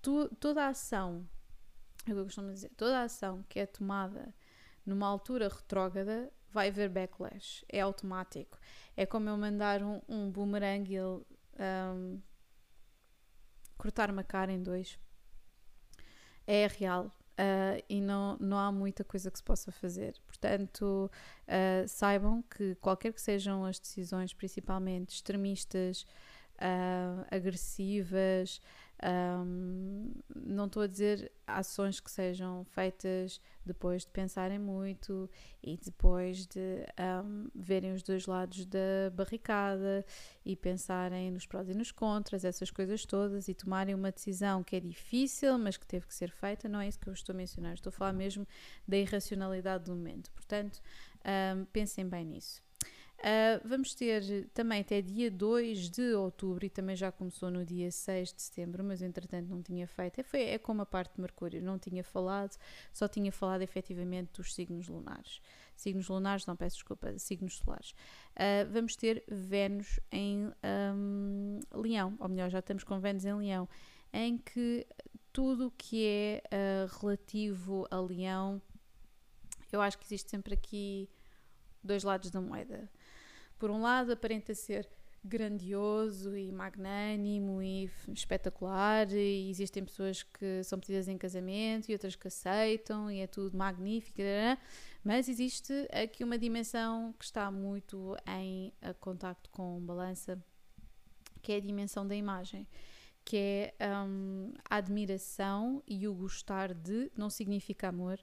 tu, 0.02 0.30
toda 0.40 0.64
a 0.64 0.70
ação, 0.70 1.28
é 2.08 2.12
o 2.12 2.14
que 2.14 2.20
eu 2.20 2.24
costumo 2.24 2.54
dizer, 2.54 2.70
toda 2.78 3.00
a 3.00 3.04
ação 3.04 3.44
que 3.50 3.60
é 3.60 3.66
tomada 3.66 4.34
numa 4.86 5.08
altura 5.08 5.50
retrógrada 5.50 6.32
vai 6.52 6.70
haver 6.70 6.90
backlash, 6.90 7.64
é 7.70 7.82
automático. 7.82 8.58
É 8.96 9.06
como 9.06 9.30
eu 9.30 9.38
mandar 9.38 9.84
um, 9.84 10.02
um 10.08 10.32
boomerang 10.32 10.92
e 10.92 10.96
ele 10.96 11.24
um, 11.60 12.22
cortar 13.78 14.10
uma 14.10 14.24
cara 14.24 14.52
em 14.52 14.62
dois. 14.62 14.98
É 16.48 16.66
real, 16.66 17.12
Uh, 17.40 17.82
e 17.88 18.02
não, 18.02 18.36
não 18.38 18.58
há 18.58 18.70
muita 18.70 19.02
coisa 19.02 19.32
que 19.32 19.38
se 19.38 19.44
possa 19.44 19.72
fazer. 19.72 20.16
Portanto, 20.28 21.10
uh, 21.48 21.88
saibam 21.88 22.44
que 22.44 22.76
qualquer 22.76 23.14
que 23.14 23.22
sejam 23.22 23.64
as 23.64 23.80
decisões, 23.80 24.34
principalmente 24.34 25.16
extremistas, 25.16 26.06
uh, 26.56 27.26
agressivas, 27.32 28.60
um, 29.02 30.12
não 30.36 30.66
estou 30.66 30.84
a 30.84 30.88
dizer 30.88 31.32
ações 31.48 32.00
que 32.00 32.12
sejam 32.12 32.66
feitas 32.66 33.40
depois 33.66 34.04
de 34.04 34.12
pensarem 34.12 34.60
muito 34.60 35.30
e 35.64 35.78
depois 35.78 36.46
de 36.46 36.86
um, 37.24 37.48
verem 37.56 37.94
os 37.94 38.04
dois 38.04 38.26
lados 38.26 38.66
da 38.66 39.10
barricada 39.14 40.06
e 40.46 40.56
pensarem 40.56 41.32
nos 41.32 41.46
prós 41.46 41.70
e 41.70 41.74
nos 41.74 41.92
contras, 41.92 42.44
essas 42.44 42.70
coisas 42.70 43.06
todas 43.06 43.48
e 43.48 43.54
tomarem 43.54 43.96
uma 43.96 44.12
decisão 44.12 44.64
que 44.64 44.76
é 44.76 44.80
difícil, 44.80 45.58
mas 45.58 45.78
que 45.78 45.88
teve 45.88 46.06
que 46.06 46.14
ser 46.14 46.32
feita. 46.32 46.68
Não 46.68 46.82
é 46.82 46.88
isso 46.88 47.00
que 47.00 47.08
eu 47.08 47.14
estou 47.14 47.34
a 47.34 47.38
mencionar, 47.38 47.74
estou 47.74 47.90
a 47.90 47.94
falar 47.94 48.14
mesmo 48.14 48.48
da 48.88 48.98
irracionalidade 48.98 49.86
do 49.86 49.96
momento. 49.96 50.32
Portanto, 50.32 50.82
um, 51.56 51.66
pensem 51.66 52.08
bem 52.08 52.26
nisso. 52.26 52.69
Uh, 53.20 53.68
vamos 53.68 53.94
ter 53.94 54.48
também 54.54 54.80
até 54.80 55.02
dia 55.02 55.30
2 55.30 55.90
de 55.90 56.14
outubro 56.14 56.66
e 56.66 56.70
também 56.70 56.96
já 56.96 57.12
começou 57.12 57.52
no 57.52 57.66
dia 57.66 57.92
6 57.92 58.34
de 58.34 58.42
setembro, 58.42 58.82
mas 58.82 59.02
entretanto 59.02 59.50
não 59.50 59.62
tinha 59.62 59.86
feito. 59.86 60.20
É, 60.20 60.24
foi, 60.24 60.44
é 60.44 60.58
como 60.58 60.82
a 60.82 60.86
parte 60.86 61.16
de 61.16 61.22
Mercúrio, 61.22 61.62
não 61.62 61.78
tinha 61.78 62.02
falado, 62.02 62.58
só 62.94 63.10
tinha 63.10 63.30
falado 63.30 63.62
efetivamente 63.62 64.32
dos 64.34 64.54
signos 64.54 64.88
lunares. 64.88 65.42
Signos 65.76 66.08
lunares, 66.08 66.46
não 66.46 66.56
peço 66.56 66.78
desculpa, 66.78 67.18
signos 67.18 67.58
solares. 67.58 67.92
Uh, 67.92 68.72
vamos 68.72 68.96
ter 68.96 69.22
Vênus 69.28 70.00
em 70.12 70.50
um, 70.96 71.60
Leão, 71.74 72.16
ou 72.20 72.30
melhor, 72.30 72.50
já 72.50 72.60
estamos 72.60 72.86
com 72.86 73.02
Vênus 73.02 73.26
em 73.26 73.34
Leão, 73.34 73.68
em 74.14 74.38
que 74.38 74.88
tudo 75.34 75.68
o 75.68 75.72
que 75.72 76.06
é 76.06 76.44
uh, 76.54 77.00
relativo 77.02 77.86
a 77.92 78.00
Leão, 78.00 78.62
eu 79.74 79.82
acho 79.82 79.98
que 79.98 80.06
existe 80.06 80.30
sempre 80.30 80.54
aqui 80.54 81.10
dois 81.84 82.04
lados 82.04 82.32
da 82.32 82.40
moeda 82.40 82.90
por 83.60 83.70
um 83.70 83.82
lado, 83.82 84.12
aparenta 84.14 84.56
ser 84.56 84.90
grandioso 85.24 86.36
e 86.38 86.50
magnânimo 86.50 87.62
e 87.62 87.92
espetacular 88.08 89.12
e 89.12 89.50
existem 89.50 89.84
pessoas 89.84 90.24
que 90.24 90.64
são 90.64 90.80
pedidas 90.80 91.10
em 91.10 91.18
casamento 91.18 91.90
e 91.90 91.94
outras 91.94 92.16
que 92.16 92.28
aceitam 92.28 93.12
e 93.12 93.20
é 93.20 93.28
tudo 93.28 93.58
magnífico, 93.58 94.22
mas 95.04 95.28
existe 95.28 95.74
aqui 95.92 96.24
uma 96.24 96.38
dimensão 96.38 97.14
que 97.20 97.26
está 97.26 97.52
muito 97.52 98.16
em 98.28 98.72
contacto 99.02 99.50
com 99.50 99.78
balança, 99.82 100.42
que 101.42 101.52
é 101.52 101.58
a 101.58 101.60
dimensão 101.60 102.08
da 102.08 102.16
imagem 102.16 102.66
que 103.30 103.72
é 103.78 103.88
um, 103.96 104.54
a 104.68 104.78
admiração 104.78 105.84
e 105.88 106.08
o 106.08 106.16
gostar 106.16 106.74
de, 106.74 107.12
não 107.16 107.30
significa 107.30 107.90
amor, 107.90 108.20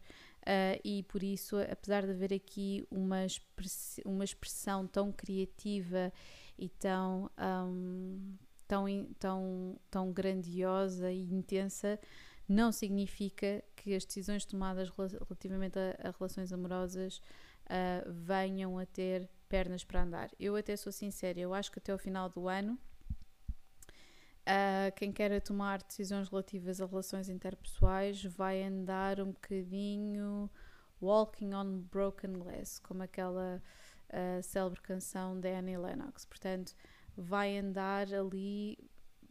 Uh, 0.47 0.81
e 0.85 1.03
por 1.03 1.25
isso, 1.25 1.57
apesar 1.59 2.05
de 2.05 2.13
haver 2.13 2.33
aqui 2.33 2.87
uma, 2.89 3.25
express 3.25 4.01
uma 4.05 4.23
expressão 4.23 4.87
tão 4.87 5.11
criativa 5.11 6.13
e 6.57 6.69
tão, 6.69 7.29
um, 7.37 8.37
tão, 8.69 8.87
tão, 9.19 9.81
tão 9.91 10.13
grandiosa 10.13 11.11
e 11.11 11.35
intensa, 11.35 11.99
não 12.49 12.71
significa 12.71 13.61
que 13.75 13.93
as 13.93 14.05
decisões 14.05 14.45
tomadas 14.45 14.89
relativamente 14.89 15.81
a, 15.81 16.09
a 16.09 16.11
relações 16.17 16.53
amorosas 16.53 17.19
uh, 17.19 18.13
venham 18.13 18.79
a 18.79 18.87
ter 18.87 19.29
pernas 19.49 19.83
para 19.83 20.03
andar. 20.03 20.31
Eu 20.39 20.55
até 20.55 20.77
sou 20.77 20.93
sincera, 20.93 21.41
eu 21.41 21.53
acho 21.53 21.73
que 21.73 21.81
até 21.81 21.93
o 21.93 21.99
final 21.99 22.29
do 22.29 22.47
ano, 22.47 22.79
uh, 24.47 24.95
quem 24.95 25.13
quer 25.13 25.41
tomar 25.41 25.83
decisões 25.83 26.29
relativas 26.29 26.81
a 26.81 26.87
relações 26.87 27.29
interpessoais 27.29 28.23
vai 28.25 28.63
andar 28.63 29.21
um 29.21 29.33
bocadinho 29.33 30.51
walking 31.01 31.53
on 31.53 31.81
broken 31.91 32.35
glass, 32.35 32.79
como 32.79 33.03
aquela 33.03 33.63
uh, 34.11 34.43
célebre 34.43 34.81
canção 34.81 35.39
da 35.39 35.49
Annie 35.59 35.77
Lennox. 35.77 36.25
Portanto, 36.25 36.75
vai 37.17 37.59
andar 37.59 38.13
ali 38.15 38.79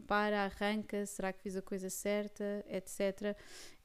para, 0.05 0.45
arranca, 0.45 1.05
será 1.05 1.33
que 1.33 1.41
fiz 1.41 1.55
a 1.55 1.61
coisa 1.61 1.89
certa, 1.89 2.63
etc. 2.67 3.35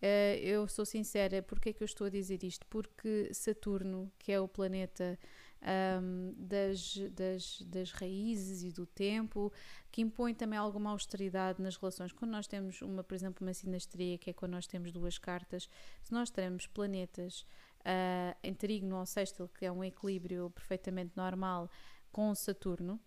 Uh, 0.02 0.36
eu 0.42 0.68
sou 0.68 0.84
sincera, 0.84 1.42
porque 1.42 1.70
é 1.70 1.72
que 1.72 1.82
eu 1.82 1.86
estou 1.86 2.06
a 2.06 2.10
dizer 2.10 2.42
isto? 2.44 2.66
Porque 2.66 3.32
Saturno, 3.32 4.10
que 4.18 4.32
é 4.32 4.40
o 4.40 4.48
planeta 4.48 5.18
um, 5.62 6.34
das, 6.36 6.96
das, 7.12 7.62
das 7.62 7.92
raízes 7.92 8.62
e 8.62 8.72
do 8.72 8.86
tempo, 8.86 9.52
que 9.90 10.00
impõe 10.00 10.34
também 10.34 10.58
alguma 10.58 10.90
austeridade 10.90 11.60
nas 11.60 11.76
relações. 11.76 12.12
Quando 12.12 12.32
nós 12.32 12.46
temos, 12.46 12.80
uma, 12.82 13.04
por 13.04 13.14
exemplo, 13.14 13.46
uma 13.46 13.52
sinastria, 13.52 14.18
que 14.18 14.30
é 14.30 14.32
quando 14.32 14.52
nós 14.52 14.66
temos 14.66 14.92
duas 14.92 15.18
cartas, 15.18 15.68
se 16.02 16.12
nós 16.12 16.30
termos 16.30 16.66
planetas 16.66 17.44
uh, 17.80 18.36
em 18.42 18.54
trígono 18.54 18.98
ou 18.98 19.06
sextil, 19.06 19.48
que 19.48 19.66
é 19.66 19.72
um 19.72 19.84
equilíbrio 19.84 20.50
perfeitamente 20.50 21.12
normal, 21.16 21.70
com 22.10 22.34
Saturno, 22.34 23.00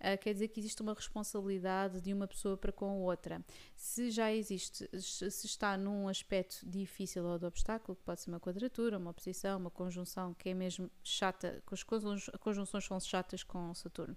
uh, 0.00 0.18
quer 0.20 0.32
dizer 0.32 0.48
que 0.48 0.60
existe 0.60 0.82
uma 0.82 0.94
responsabilidade 0.94 2.00
de 2.00 2.12
uma 2.12 2.26
pessoa 2.26 2.56
para 2.56 2.72
com 2.72 2.86
a 2.86 2.94
outra. 2.94 3.44
Se 3.76 4.10
já 4.10 4.32
existe, 4.32 4.88
se 5.00 5.46
está 5.46 5.76
num 5.76 6.08
aspecto 6.08 6.68
difícil 6.68 7.24
ou 7.24 7.38
de 7.38 7.46
obstáculo, 7.46 7.96
que 7.96 8.02
pode 8.02 8.20
ser 8.20 8.30
uma 8.30 8.40
quadratura, 8.40 8.98
uma 8.98 9.10
oposição, 9.10 9.58
uma 9.58 9.70
conjunção, 9.70 10.34
que 10.34 10.48
é 10.48 10.54
mesmo 10.54 10.90
chata, 11.02 11.62
as 11.70 11.82
conjunções 11.82 12.84
são 12.84 13.00
chatas 13.00 13.42
com 13.42 13.74
Saturno. 13.74 14.16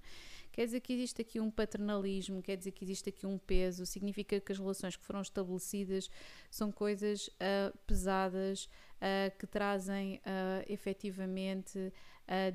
Quer 0.52 0.65
dizer 0.65 0.82
que 0.82 0.93
existe 0.93 1.22
aqui 1.22 1.39
um 1.39 1.50
paternalismo, 1.50 2.41
quer 2.41 2.56
dizer 2.56 2.72
que 2.72 2.86
existe 2.86 3.10
aqui 3.10 3.26
um 3.26 3.39
peso, 3.39 3.86
significa 3.86 4.39
que 4.39 4.52
as 4.52 4.60
relações 4.60 4.96
que 4.96 5.04
foram 5.04 5.22
estabelecidas 5.22 6.10
são 6.50 6.72
coisas 6.72 7.28
uh, 7.28 7.76
pesadas, 7.88 8.69
uh, 9.04 9.38
que 9.38 9.48
trazem 9.48 10.17
uh, 10.17 10.63
efetivamente 10.67 11.91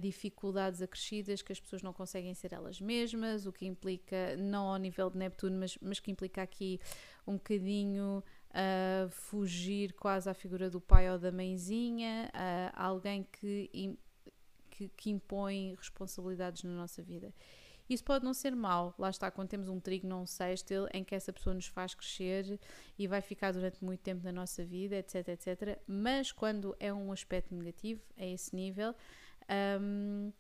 dificuldades 0.01 0.81
acrescidas, 0.81 1.43
que 1.43 1.53
as 1.53 1.61
pessoas 1.61 1.83
não 1.83 1.93
conseguem 1.93 2.35
ser 2.35 2.53
elas 2.53 2.81
mesmas, 2.81 3.47
o 3.47 3.53
que 3.53 3.67
implica, 3.67 4.37
não 4.37 4.67
ao 4.67 4.77
nível 4.77 5.11
de 5.11 5.19
Neptuno, 5.19 5.59
mas, 5.59 5.79
mas 5.81 6.01
que 6.01 6.11
implica 6.11 6.43
aqui 6.43 6.81
um 7.27 7.35
bocadinho 7.35 8.23
uh, 8.51 9.11
fugir 9.11 9.93
quase 9.95 10.29
à 10.29 10.35
figura 10.35 10.71
do 10.71 10.81
pai 10.81 11.11
ou 11.11 11.19
da 11.19 11.31
mãezinha, 11.31 12.31
uh, 12.35 12.73
alguém 12.75 13.27
que, 13.33 13.99
que, 14.71 14.89
que 14.89 15.11
impõe 15.11 15.75
responsabilidades 15.77 16.63
na 16.63 16.73
nossa 16.73 17.03
vida. 17.03 17.33
Isso 17.89 18.05
pode 18.05 18.23
não 18.23 18.35
ser 18.35 18.55
mau, 18.55 18.95
lá 18.99 19.09
está, 19.09 19.31
quando 19.31 19.49
temos 19.49 19.69
um 19.69 19.81
trigo 19.81 20.07
não 20.07 20.27
sextil 20.27 20.87
em 20.93 21.03
que 21.03 21.15
essa 21.15 21.33
pessoa 21.33 21.55
nos 21.55 21.67
faz 21.67 21.95
crescer 21.95 22.61
e 22.99 23.07
vai 23.07 23.23
ficar 23.23 23.51
durante 23.51 23.83
muito 23.83 24.01
tempo 24.01 24.23
na 24.23 24.31
nossa 24.31 24.63
vida, 24.63 24.97
etc, 24.97 25.29
etc. 25.29 25.79
Mas 25.87 26.31
quando 26.31 26.77
é 26.79 26.93
um 26.93 27.11
aspecto 27.11 27.55
negativo, 27.55 28.03
a 28.19 28.27
esse 28.27 28.55
nível, 28.55 28.95
um, 29.81 30.33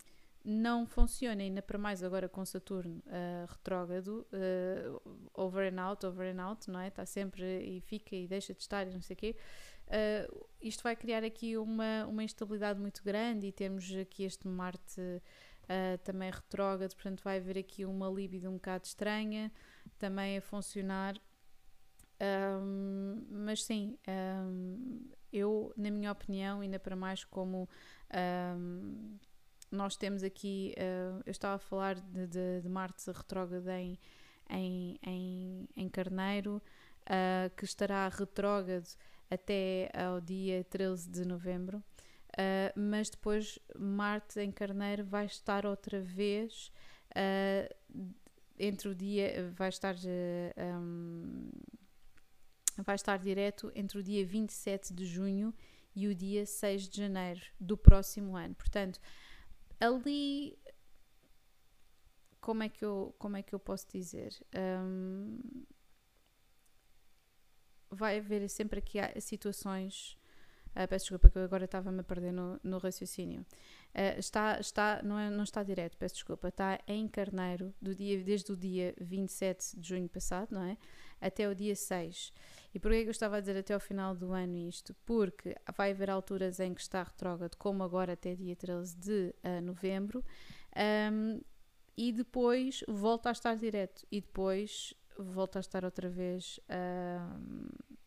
não 0.44 0.87
funciona, 0.87 1.42
ainda 1.42 1.61
para 1.61 1.79
mais 1.79 2.03
agora 2.03 2.29
com 2.29 2.44
Saturno 2.44 3.03
uh, 3.07 3.47
retrógrado, 3.49 4.27
uh, 4.33 5.21
over 5.35 5.73
and 5.73 5.81
out, 5.81 6.07
over 6.07 6.35
and 6.35 6.42
out, 6.42 6.71
não 6.71 6.81
é? 6.81 6.88
Está 6.88 7.05
sempre 7.05 7.44
e 7.62 7.81
fica 7.81 8.16
e 8.16 8.27
deixa 8.27 8.55
de 8.55 8.61
estar 8.61 8.87
e 8.87 8.90
não 8.90 9.03
sei 9.03 9.14
o 9.14 9.16
quê. 9.16 9.37
Uh, 9.88 10.47
isto 10.61 10.83
vai 10.83 10.94
criar 10.97 11.25
aqui 11.25 11.57
uma, 11.57 12.07
uma 12.07 12.23
instabilidade 12.23 12.81
muito 12.81 13.03
grande 13.03 13.47
e 13.47 13.53
temos 13.53 13.94
aqui 13.94 14.25
este 14.25 14.47
Marte 14.47 15.01
uh, 15.01 15.99
também 16.05 16.31
retrógrado, 16.31 16.94
portanto 16.94 17.23
vai 17.23 17.38
haver 17.38 17.59
aqui 17.59 17.85
uma 17.85 18.09
libido 18.09 18.49
um 18.49 18.55
bocado 18.55 18.87
estranha 18.87 19.53
também 19.99 20.38
a 20.38 20.40
funcionar. 20.40 21.14
Um, 22.21 23.25
mas 23.31 23.62
sim, 23.64 23.97
um, 24.09 25.09
eu, 25.32 25.72
na 25.76 25.90
minha 25.90 26.12
opinião, 26.12 26.60
ainda 26.60 26.78
para 26.78 26.96
mais 26.96 27.24
como 27.24 27.68
um, 28.56 29.18
nós 29.70 29.96
temos 29.96 30.22
aqui, 30.22 30.74
uh, 30.78 31.22
eu 31.26 31.30
estava 31.30 31.56
a 31.56 31.58
falar 31.58 31.96
de, 31.96 32.26
de, 32.26 32.60
de 32.62 32.68
Marte 32.68 33.10
retrógrado 33.10 33.68
em, 33.68 33.98
em, 34.48 34.98
em, 35.06 35.68
em 35.76 35.88
Carneiro, 35.88 36.62
uh, 37.02 37.54
que 37.56 37.64
estará 37.64 38.08
retrógrado 38.08 38.88
até 39.30 39.90
ao 39.94 40.20
dia 40.20 40.64
13 40.64 41.08
de 41.10 41.26
novembro. 41.26 41.82
Uh, 42.32 42.72
mas 42.78 43.10
depois 43.10 43.58
Marte 43.78 44.40
em 44.40 44.50
Carneiro 44.50 45.04
vai 45.04 45.26
estar 45.26 45.66
outra 45.66 46.00
vez 46.00 46.70
entre 48.58 48.88
o 48.88 48.94
dia 48.94 49.50
vai 49.54 49.68
estar 49.68 49.94
um, 49.96 51.48
vai 52.82 52.94
estar 52.94 53.16
direto 53.18 53.70
entre 53.74 53.98
o 53.98 54.02
dia 54.02 54.24
27 54.24 54.94
de 54.94 55.04
junho 55.06 55.54
e 55.94 56.06
o 56.06 56.14
dia 56.14 56.46
6 56.46 56.88
de 56.88 56.98
janeiro 56.98 57.40
do 57.58 57.76
próximo 57.76 58.36
ano. 58.36 58.54
Portanto, 58.54 59.00
ali 59.80 60.58
como 62.40 62.62
é 62.62 62.68
que 62.68 62.84
eu, 62.84 63.14
como 63.18 63.36
é 63.36 63.42
que 63.42 63.54
eu 63.54 63.58
posso 63.58 63.86
dizer? 63.88 64.32
Um, 64.54 65.64
vai 67.90 68.18
haver 68.18 68.48
sempre 68.48 68.78
aqui 68.78 68.98
situações 69.20 70.18
Uh, 70.78 70.86
peço 70.86 71.06
desculpa 71.06 71.28
que 71.28 71.36
eu 71.38 71.42
agora 71.42 71.64
estava-me 71.64 72.00
a 72.00 72.04
perder 72.04 72.32
no, 72.32 72.60
no 72.62 72.78
raciocínio. 72.78 73.44
Uh, 73.94 74.18
está, 74.18 74.61
está, 74.61 75.01
não, 75.03 75.18
é, 75.18 75.31
não 75.31 75.42
está 75.42 75.62
direto, 75.62 75.96
peço 75.96 76.16
desculpa, 76.16 76.48
está 76.48 76.79
em 76.87 77.09
Carneiro 77.09 77.74
do 77.81 77.94
dia, 77.94 78.22
desde 78.22 78.53
o 78.53 78.57
dia 78.57 78.94
27 79.01 79.81
de 79.81 79.88
junho 79.88 80.09
passado, 80.09 80.53
não 80.53 80.62
é? 80.62 80.77
Até 81.20 81.48
o 81.48 81.55
dia 81.55 81.74
6. 81.74 82.33
E 82.74 82.79
porquê 82.79 83.03
que 83.03 83.09
eu 83.09 83.12
estava 83.12 83.38
a 83.38 83.40
dizer 83.40 83.57
até 83.57 83.74
ao 83.74 83.81
final 83.81 84.14
do 84.14 84.33
ano 84.33 84.57
isto? 84.57 84.94
Porque 85.05 85.57
vai 85.77 85.90
haver 85.90 86.11
alturas 86.11 86.61
em 86.61 86.74
que 86.74 86.81
está 86.81 87.03
retrógrado, 87.03 87.57
como 87.57 87.83
agora 87.83 88.12
até 88.12 88.35
dia 88.35 88.55
13 88.55 88.96
de 88.96 89.35
uh, 89.42 89.61
novembro, 89.62 90.24
um, 91.12 91.40
e 91.96 92.12
depois 92.12 92.85
volta 92.87 93.31
a 93.31 93.33
estar 93.33 93.57
direto, 93.57 94.07
e 94.12 94.20
depois 94.20 94.94
volta 95.18 95.59
a 95.59 95.61
estar 95.61 95.85
outra 95.85 96.09
vez, 96.09 96.61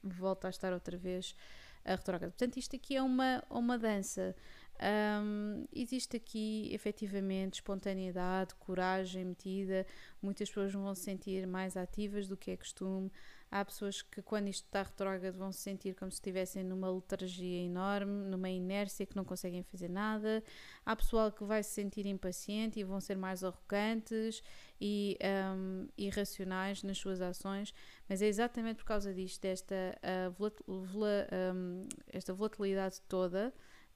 volta 0.01 0.47
a 0.47 0.49
estar 0.49 0.71
outra 0.71 0.97
vez 0.97 1.35
a 1.83 1.95
retrógrado. 1.95 2.31
Portanto, 2.31 2.57
isto 2.57 2.75
aqui 2.75 2.95
é 2.95 3.01
uma, 3.01 3.43
uma 3.49 3.77
dança. 3.77 4.35
Um, 4.81 5.67
existe 5.71 6.17
aqui 6.17 6.67
efetivamente 6.73 7.55
espontaneidade, 7.55 8.55
coragem 8.55 9.25
metida, 9.25 9.85
muitas 10.19 10.49
pessoas 10.49 10.73
vão 10.73 10.95
se 10.95 11.03
sentir 11.03 11.45
mais 11.45 11.77
ativas 11.77 12.27
do 12.27 12.35
que 12.35 12.49
é 12.49 12.57
costume. 12.57 13.11
Há 13.51 13.63
pessoas 13.63 14.01
que, 14.01 14.21
quando 14.21 14.47
isto 14.47 14.65
está 14.65 14.81
retrógrado, 14.81 15.35
vão 15.35 15.51
se 15.51 15.59
sentir 15.59 15.93
como 15.93 16.09
se 16.09 16.15
estivessem 16.15 16.63
numa 16.63 16.89
letargia 16.89 17.63
enorme, 17.63 18.29
numa 18.29 18.49
inércia 18.49 19.05
que 19.05 19.15
não 19.15 19.25
conseguem 19.25 19.61
fazer 19.61 19.89
nada. 19.89 20.41
Há 20.85 20.95
pessoal 20.95 21.31
que 21.31 21.43
vai 21.43 21.61
se 21.61 21.71
sentir 21.71 22.05
impaciente 22.07 22.79
e 22.79 22.83
vão 22.83 22.99
ser 22.99 23.17
mais 23.17 23.43
arrogantes 23.43 24.41
e 24.79 25.17
um, 25.53 25.87
irracionais 25.97 26.81
nas 26.81 26.97
suas 26.97 27.21
ações, 27.21 27.73
mas 28.09 28.21
é 28.21 28.27
exatamente 28.27 28.77
por 28.77 28.85
causa 28.85 29.13
disto, 29.13 29.41
desta 29.41 29.75
uh, 30.01 30.31
vola, 30.65 31.27
um, 31.53 31.87
esta 32.07 32.33
volatilidade 32.33 33.01
toda 33.01 33.53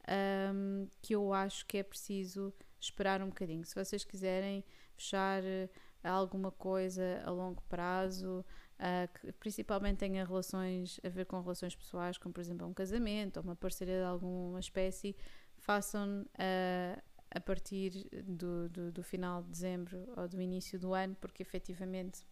um, 0.07 0.87
que 1.01 1.15
eu 1.15 1.33
acho 1.33 1.65
que 1.65 1.77
é 1.77 1.83
preciso 1.83 2.53
esperar 2.79 3.21
um 3.21 3.27
bocadinho. 3.27 3.65
Se 3.65 3.75
vocês 3.75 4.03
quiserem 4.03 4.63
fechar 4.95 5.41
uh, 5.43 5.69
alguma 6.03 6.51
coisa 6.51 7.21
a 7.25 7.31
longo 7.31 7.61
prazo, 7.63 8.45
uh, 8.79 9.19
que 9.19 9.31
principalmente 9.33 9.97
tenha 9.97 10.25
relações 10.25 10.99
a 11.03 11.09
ver 11.09 11.25
com 11.25 11.41
relações 11.41 11.75
pessoais, 11.75 12.17
como 12.17 12.33
por 12.33 12.41
exemplo 12.41 12.67
um 12.67 12.73
casamento 12.73 13.37
ou 13.37 13.43
uma 13.43 13.55
parceria 13.55 13.99
de 13.99 14.05
alguma 14.05 14.59
espécie, 14.59 15.15
façam 15.57 16.21
uh, 16.21 17.01
a 17.31 17.39
partir 17.39 18.07
do, 18.23 18.69
do, 18.69 18.91
do, 18.91 19.03
final 19.03 19.41
de 19.41 19.49
dezembro 19.49 20.07
ou 20.15 20.27
do 20.27 20.39
início 20.39 20.79
do 20.79 20.93
ano, 20.93 21.15
porque 21.19 21.41
efetivamente 21.41 22.25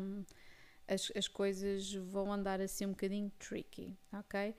um, 0.00 0.24
as, 0.88 1.12
as 1.14 1.28
coisas 1.28 1.92
vão 1.92 2.32
andar 2.32 2.60
assim 2.60 2.86
um 2.86 2.90
bocadinho 2.90 3.30
tricky, 3.38 3.96
ok? 4.12 4.54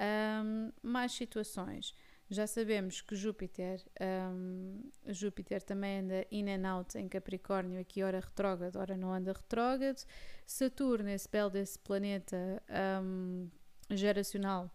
Um, 0.00 0.72
mais 0.82 1.12
situações. 1.12 1.94
Já 2.30 2.46
sabemos 2.46 3.00
que 3.00 3.16
Júpiter, 3.16 3.84
um, 4.32 4.88
Júpiter 5.08 5.60
também 5.62 5.98
anda 5.98 6.24
in 6.30 6.48
and 6.48 6.72
out 6.72 6.96
em 6.96 7.08
Capricórnio, 7.08 7.80
aqui 7.80 8.04
ora 8.04 8.20
retrógrado, 8.20 8.76
ora 8.76 8.96
não 8.96 9.12
anda 9.12 9.32
retrógrado. 9.32 10.06
Saturno, 10.46 11.08
esse 11.10 11.28
belo 11.28 11.50
desse 11.50 11.76
planeta 11.78 12.62
um, 13.02 13.50
geracional, 13.90 14.70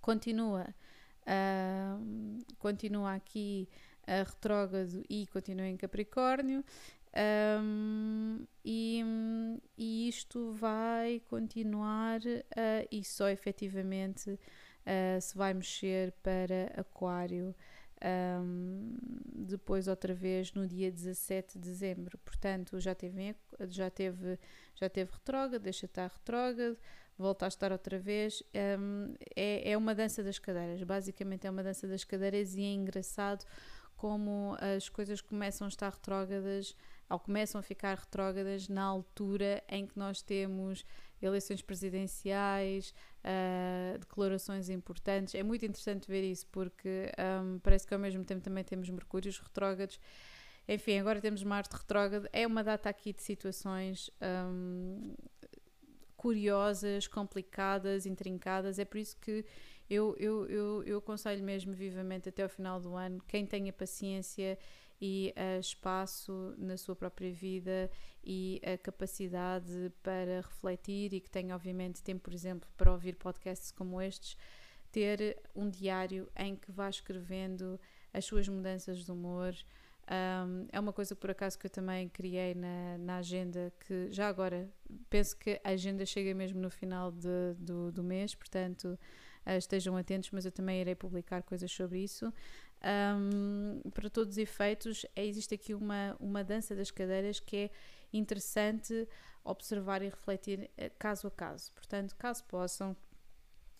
continua, 0.00 0.72
um, 2.00 2.38
continua 2.60 3.14
aqui 3.14 3.68
a 4.06 4.22
retrógrado 4.22 5.02
e 5.10 5.26
continua 5.26 5.66
em 5.66 5.76
Capricórnio. 5.76 6.64
Um, 7.16 8.46
e, 8.64 9.02
e, 9.76 10.08
isto 10.08 10.52
vai 10.52 11.20
continuar 11.28 12.20
uh, 12.20 12.88
e 12.92 13.02
só 13.02 13.28
efetivamente 13.28 14.30
uh, 14.30 15.20
se 15.20 15.36
vai 15.36 15.54
mexer 15.54 16.12
para 16.22 16.72
Aquário 16.76 17.54
um, 18.04 18.96
depois 19.34 19.88
outra 19.88 20.14
vez 20.14 20.52
no 20.52 20.66
dia 20.66 20.90
17 20.90 21.58
de 21.58 21.68
dezembro. 21.68 22.18
Portanto, 22.18 22.78
já 22.78 22.94
teve, 22.94 23.34
já 23.68 23.90
teve, 23.90 24.38
já 24.74 24.88
teve 24.88 25.10
retrógrado, 25.12 25.62
deixa 25.62 25.86
estar 25.86 26.08
retrógrado, 26.08 26.76
volta 27.16 27.46
a 27.46 27.48
estar 27.48 27.72
outra 27.72 27.98
vez. 27.98 28.42
Um, 28.78 29.14
é, 29.34 29.72
é 29.72 29.76
uma 29.76 29.94
dança 29.94 30.22
das 30.22 30.38
cadeiras, 30.38 30.82
basicamente 30.82 31.46
é 31.46 31.50
uma 31.50 31.62
dança 31.62 31.86
das 31.88 32.04
cadeiras 32.04 32.54
e 32.54 32.62
é 32.62 32.72
engraçado 32.72 33.44
como 33.96 34.56
as 34.60 34.88
coisas 34.88 35.20
começam 35.20 35.64
a 35.64 35.68
estar 35.68 35.90
retrógradas 35.90 36.76
ou 37.08 37.18
começam 37.18 37.58
a 37.58 37.62
ficar 37.62 37.96
retrógradas 37.98 38.68
na 38.68 38.82
altura 38.82 39.62
em 39.68 39.86
que 39.86 39.98
nós 39.98 40.20
temos 40.22 40.84
eleições 41.20 41.62
presidenciais, 41.62 42.94
uh, 43.24 43.98
declarações 43.98 44.68
importantes. 44.68 45.34
É 45.34 45.42
muito 45.42 45.64
interessante 45.64 46.06
ver 46.06 46.22
isso 46.22 46.46
porque 46.48 47.10
um, 47.42 47.58
parece 47.58 47.86
que 47.86 47.94
ao 47.94 48.00
mesmo 48.00 48.24
tempo 48.24 48.42
também 48.42 48.62
temos 48.62 48.88
Mercúrios 48.90 49.38
retrógrados. 49.38 49.98
Enfim, 50.68 50.98
agora 50.98 51.20
temos 51.20 51.42
Marte 51.42 51.74
retrógrado. 51.74 52.28
É 52.32 52.46
uma 52.46 52.62
data 52.62 52.88
aqui 52.90 53.12
de 53.12 53.22
situações 53.22 54.10
um, 54.20 55.14
curiosas, 56.16 57.06
complicadas, 57.06 58.04
intrincadas. 58.04 58.78
É 58.78 58.84
por 58.84 58.98
isso 58.98 59.16
que 59.16 59.44
eu, 59.88 60.14
eu, 60.18 60.46
eu, 60.46 60.82
eu 60.84 60.98
aconselho 60.98 61.42
mesmo 61.42 61.72
vivamente 61.72 62.28
até 62.28 62.42
ao 62.42 62.48
final 62.48 62.78
do 62.78 62.94
ano, 62.94 63.22
quem 63.26 63.46
tenha 63.46 63.72
paciência 63.72 64.58
e 65.00 65.32
uh, 65.36 65.60
espaço 65.60 66.54
na 66.58 66.76
sua 66.76 66.96
própria 66.96 67.32
vida 67.32 67.90
e 68.24 68.60
a 68.64 68.76
capacidade 68.76 69.92
para 70.02 70.40
refletir 70.40 71.14
e 71.14 71.20
que 71.20 71.30
tenha, 71.30 71.54
obviamente, 71.54 72.02
tempo, 72.02 72.22
por 72.22 72.34
exemplo, 72.34 72.68
para 72.76 72.92
ouvir 72.92 73.14
podcasts 73.14 73.70
como 73.70 74.00
estes, 74.02 74.36
ter 74.90 75.40
um 75.54 75.68
diário 75.68 76.30
em 76.36 76.56
que 76.56 76.72
vá 76.72 76.88
escrevendo 76.88 77.78
as 78.12 78.24
suas 78.24 78.48
mudanças 78.48 79.04
de 79.04 79.10
humor. 79.10 79.54
Um, 80.10 80.66
é 80.72 80.80
uma 80.80 80.92
coisa, 80.92 81.14
por 81.14 81.30
acaso, 81.30 81.58
que 81.58 81.66
eu 81.66 81.70
também 81.70 82.08
criei 82.08 82.54
na, 82.54 82.96
na 82.98 83.16
agenda, 83.18 83.72
que 83.86 84.10
já 84.10 84.28
agora 84.28 84.68
penso 85.10 85.36
que 85.36 85.60
a 85.62 85.70
agenda 85.70 86.04
chega 86.06 86.34
mesmo 86.34 86.60
no 86.60 86.70
final 86.70 87.12
de, 87.12 87.54
do, 87.58 87.92
do 87.92 88.02
mês, 88.02 88.34
portanto 88.34 88.98
uh, 89.46 89.58
estejam 89.58 89.96
atentos, 89.96 90.30
mas 90.30 90.46
eu 90.46 90.52
também 90.52 90.80
irei 90.80 90.94
publicar 90.94 91.42
coisas 91.42 91.70
sobre 91.70 92.02
isso. 92.02 92.32
Um, 92.80 93.80
para 93.90 94.08
todos 94.08 94.34
os 94.34 94.38
efeitos, 94.38 95.04
é, 95.16 95.26
existe 95.26 95.54
aqui 95.54 95.74
uma, 95.74 96.16
uma 96.20 96.44
dança 96.44 96.76
das 96.76 96.90
cadeiras 96.90 97.40
que 97.40 97.56
é 97.56 97.70
interessante 98.12 99.08
observar 99.44 100.02
e 100.02 100.08
refletir 100.08 100.70
eh, 100.76 100.90
caso 100.90 101.26
a 101.26 101.30
caso. 101.30 101.72
Portanto, 101.72 102.14
caso 102.16 102.44
possam, 102.44 102.96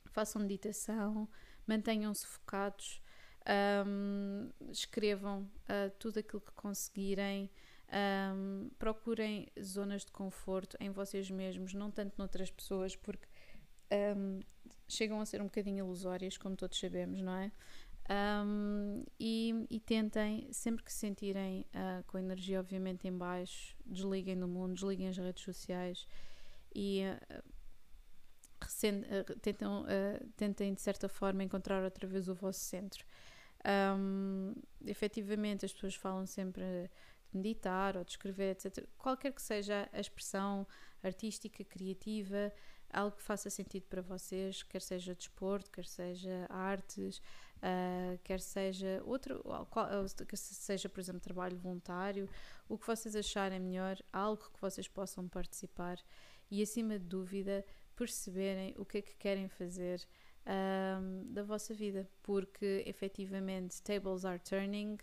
façam 0.06 0.42
meditação, 0.42 1.28
mantenham-se 1.66 2.26
focados, 2.26 3.00
um, 3.86 4.50
escrevam 4.70 5.42
uh, 5.42 5.90
tudo 5.98 6.18
aquilo 6.18 6.40
que 6.40 6.52
conseguirem. 6.52 7.50
Um, 7.90 8.70
procurem 8.78 9.48
zonas 9.62 10.04
de 10.04 10.12
conforto 10.12 10.76
em 10.78 10.90
vocês 10.90 11.30
mesmos, 11.30 11.72
não 11.72 11.90
tanto 11.90 12.18
noutras 12.18 12.50
pessoas, 12.50 12.94
porque 12.94 13.26
um, 14.14 14.40
chegam 14.86 15.20
a 15.20 15.26
ser 15.26 15.40
um 15.40 15.46
bocadinho 15.46 15.78
ilusórias, 15.78 16.36
como 16.36 16.54
todos 16.54 16.78
sabemos, 16.78 17.20
não 17.22 17.34
é? 17.34 17.50
Um, 18.10 19.04
e, 19.20 19.66
e, 19.68 19.78
tentem, 19.80 20.50
sempre 20.50 20.82
que 20.82 20.90
se 20.90 20.98
sentirem 20.98 21.66
uh, 21.74 22.02
com 22.06 22.16
a 22.16 22.20
energia 22.20 22.58
obviamente 22.58 23.06
em 23.06 23.12
baixo, 23.12 23.76
desliguem 23.84 24.38
do 24.38 24.48
mundo, 24.48 24.72
desliguem 24.72 25.08
as 25.08 25.18
redes 25.18 25.44
sociais 25.44 26.06
e 26.74 27.02
uh, 27.02 27.38
uh, 28.64 29.38
tentam, 29.40 29.84
tentem 30.36 30.72
de 30.72 30.80
certa 30.80 31.06
forma 31.06 31.44
encontrar 31.44 31.84
outra 31.84 32.06
vez 32.06 32.28
o 32.28 32.34
vosso 32.34 32.60
centro. 32.60 33.04
Um, 33.66 34.54
efetivamente 34.86 35.66
as 35.66 35.72
pessoas 35.72 35.94
falam 35.94 36.24
sempre 36.24 36.62
de 37.30 37.36
meditar 37.36 37.96
ou 37.96 38.04
de 38.04 38.12
escrever, 38.12 38.52
etc. 38.52 38.86
Qualquer 38.96 39.32
que 39.32 39.42
seja 39.42 39.86
a 39.92 40.00
expressão 40.00 40.66
artística, 41.02 41.62
criativa, 41.62 42.50
algo 42.92 43.16
que 43.16 43.22
faça 43.22 43.50
sentido 43.50 43.84
para 43.84 44.02
vocês, 44.02 44.62
quer 44.62 44.80
seja 44.80 45.14
desporto, 45.14 45.70
quer 45.70 45.84
seja 45.84 46.46
artes, 46.48 47.18
uh, 47.58 48.18
quer 48.24 48.40
seja 48.40 49.02
outro, 49.04 49.42
quer 50.26 50.36
seja, 50.36 50.88
por 50.88 51.00
exemplo, 51.00 51.20
trabalho 51.20 51.56
voluntário, 51.56 52.28
o 52.68 52.78
que 52.78 52.86
vocês 52.86 53.14
acharem 53.14 53.60
melhor, 53.60 53.98
algo 54.12 54.42
que 54.52 54.60
vocês 54.60 54.88
possam 54.88 55.28
participar 55.28 55.98
e, 56.50 56.62
acima 56.62 56.98
de 56.98 57.04
dúvida, 57.04 57.64
perceberem 57.94 58.74
o 58.78 58.84
que 58.84 58.98
é 58.98 59.02
que 59.02 59.16
querem 59.16 59.48
fazer 59.48 60.06
um, 60.46 61.32
da 61.32 61.42
vossa 61.42 61.74
vida, 61.74 62.08
porque 62.22 62.82
efetivamente 62.86 63.82
tables 63.82 64.24
are 64.24 64.38
turning 64.38 64.96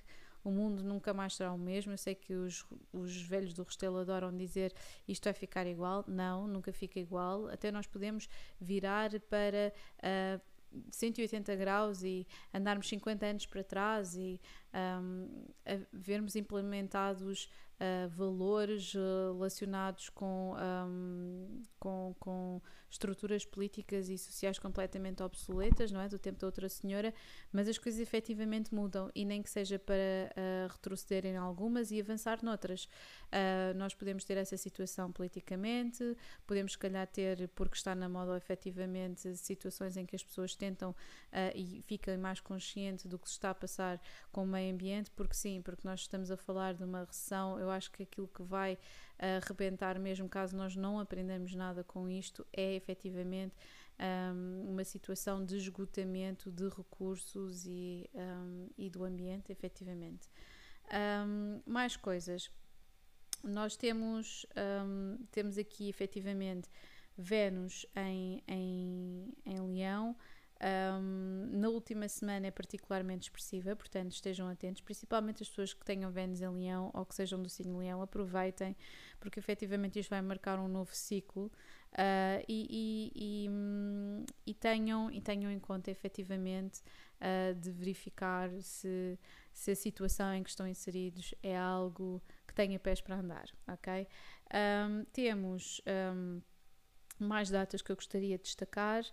o 0.45 0.51
mundo 0.51 0.84
nunca 0.84 1.13
mais 1.13 1.36
será 1.36 1.51
o 1.51 1.58
mesmo. 1.58 1.91
Eu 1.91 1.97
sei 1.97 2.13
que 2.15 2.34
os, 2.34 2.63
os 2.93 3.21
velhos 3.23 3.53
do 3.53 3.63
Restelo 3.63 3.97
adoram 3.97 4.36
dizer 4.36 4.73
isto 5.08 5.23
vai 5.25 5.34
ficar 5.34 5.65
igual. 5.65 6.05
Não, 6.08 6.47
nunca 6.47 6.71
fica 6.71 6.99
igual. 6.99 7.47
Até 7.49 7.71
nós 7.71 7.88
podemos 7.88 8.29
virar 8.62 9.10
para. 9.21 9.73
Uh, 9.99 10.55
180 10.91 11.55
graus 11.55 12.03
e 12.03 12.27
andarmos 12.53 12.89
50 12.89 13.25
anos 13.25 13.45
para 13.45 13.63
trás 13.63 14.15
e 14.15 14.41
um, 14.73 15.45
vermos 15.93 16.36
implementados 16.36 17.49
uh, 17.79 18.09
valores 18.09 18.93
uh, 18.95 19.33
relacionados 19.33 20.09
com, 20.09 20.55
um, 20.55 21.63
com, 21.79 22.15
com 22.19 22.61
estruturas 22.89 23.45
políticas 23.45 24.09
e 24.09 24.17
sociais 24.17 24.57
completamente 24.57 25.21
obsoletas, 25.21 25.91
não 25.91 25.99
é? 25.99 26.07
Do 26.07 26.17
tempo 26.17 26.39
da 26.39 26.47
outra 26.47 26.69
senhora, 26.69 27.13
mas 27.51 27.67
as 27.67 27.77
coisas 27.77 27.99
efetivamente 27.99 28.73
mudam 28.73 29.11
e 29.13 29.25
nem 29.25 29.41
que 29.41 29.49
seja 29.49 29.77
para 29.77 29.93
uh, 29.95 30.71
retroceder 30.71 31.25
em 31.25 31.38
algumas 31.38 31.91
e 31.91 31.99
avançar 31.99 32.43
noutras. 32.43 32.85
Uh, 33.25 33.75
nós 33.75 33.93
podemos 33.93 34.23
ter 34.23 34.38
essa 34.38 34.57
situação 34.57 35.11
politicamente, 35.11 36.15
podemos, 36.47 36.73
se 36.73 36.77
calhar, 36.77 37.07
ter, 37.07 37.47
porque 37.49 37.75
está 37.75 37.93
na 37.93 38.07
moda 38.07 38.38
efetivamente, 38.38 39.35
situações 39.38 39.97
em 39.97 40.05
que 40.05 40.15
as 40.15 40.23
pessoas 40.23 40.55
tentam 40.55 40.91
uh, 40.91 40.95
e 41.53 41.81
ficam 41.85 42.17
mais 42.17 42.39
conscientes 42.39 43.05
do 43.05 43.19
que 43.19 43.27
se 43.27 43.33
está 43.33 43.49
a 43.49 43.55
passar 43.55 44.01
com 44.31 44.43
o 44.43 44.47
meio 44.47 44.73
ambiente, 44.73 45.11
porque 45.11 45.33
sim, 45.33 45.61
porque 45.61 45.81
nós 45.85 46.01
estamos 46.01 46.31
a 46.31 46.38
falar 46.38 46.73
de 46.73 46.83
uma 46.83 47.03
recessão, 47.03 47.59
eu 47.65 47.71
acho 47.71 47.91
que 47.91 48.04
aquilo 48.04 48.28
que 48.28 48.43
vai 48.43 48.78
arrebentar 49.17 49.99
mesmo 49.99 50.28
caso 50.28 50.56
nós 50.56 50.75
não 50.75 50.99
aprendamos 50.99 51.56
nada 51.56 51.84
com 51.84 52.10
isto 52.10 52.45
é 52.51 52.75
efetivamente 52.75 53.56
um, 53.99 54.71
uma 54.71 54.84
situação 54.84 55.43
de 55.43 55.58
esgotamento 55.58 56.51
de 56.51 56.67
recursos 56.67 57.65
e, 57.65 58.10
um, 58.13 58.69
e 58.78 58.89
do 58.89 59.04
ambiente, 59.04 59.51
efetivamente. 59.51 60.30
Um, 61.28 61.62
mais 61.65 61.95
coisas. 61.95 62.51
Nós 63.43 63.75
temos, 63.75 64.45
temos 65.32 65.58
aqui 65.60 65.88
efetivamente 65.88 66.67
Vênus 67.15 67.86
em, 67.95 68.43
em, 68.47 69.34
em 69.45 69.60
Leão. 69.60 70.15
Um, 70.62 71.50
na 71.52 71.68
última 71.68 72.08
semana 72.08 72.48
é 72.48 72.52
particularmente 72.52 73.24
expressiva, 73.24 73.76
portanto 73.76 74.13
estejam 74.13 74.48
atentos, 74.48 74.82
principalmente 74.82 75.44
as 75.44 75.50
pessoas 75.50 75.74
que 75.74 75.84
tenham 75.84 76.10
Vênus 76.10 76.41
em 76.41 76.48
Leão 76.48 76.91
ou 76.94 77.06
que 77.06 77.13
sejam 77.13 77.41
do 77.41 77.50
signo 77.50 77.80
Leão, 77.80 78.02
aproveitem, 78.02 78.76
porque 79.20 79.38
efetivamente 79.38 80.00
isto 80.00 80.10
vai 80.10 80.22
marcar 80.22 80.58
um 80.58 80.70
novo 80.70 80.96
ciclo 80.96 81.52
uh, 81.91 82.44
e, 82.48 83.12
e, 83.15 83.48
e, 83.48 84.52
e, 84.52 84.54
tenham, 84.54 85.12
e 85.12 85.20
tenham 85.20 85.52
em 85.52 85.60
conta 85.60 85.91
efetivamente 85.91 86.82
uh, 87.20 87.54
de 87.56 87.72
verificar 87.72 88.50
se, 88.62 89.20
se 89.52 89.72
a 89.72 89.76
situação 89.76 90.34
em 90.34 90.41
que 90.41 90.50
estão 90.50 90.65
inseridos 90.65 91.36
é 91.44 91.58
algo 91.58 92.24
que 92.48 92.54
tenha 92.54 92.80
pés 92.80 93.02
para 93.02 93.18
andar, 93.18 93.46
ok? 93.68 94.08
Um, 94.54 95.04
temos 95.12 95.82
um, 96.15 96.41
mais 97.20 97.50
datas 97.50 97.82
que 97.82 97.91
eu 97.91 97.96
gostaria 97.96 98.38
de 98.38 98.44
destacar. 98.44 99.04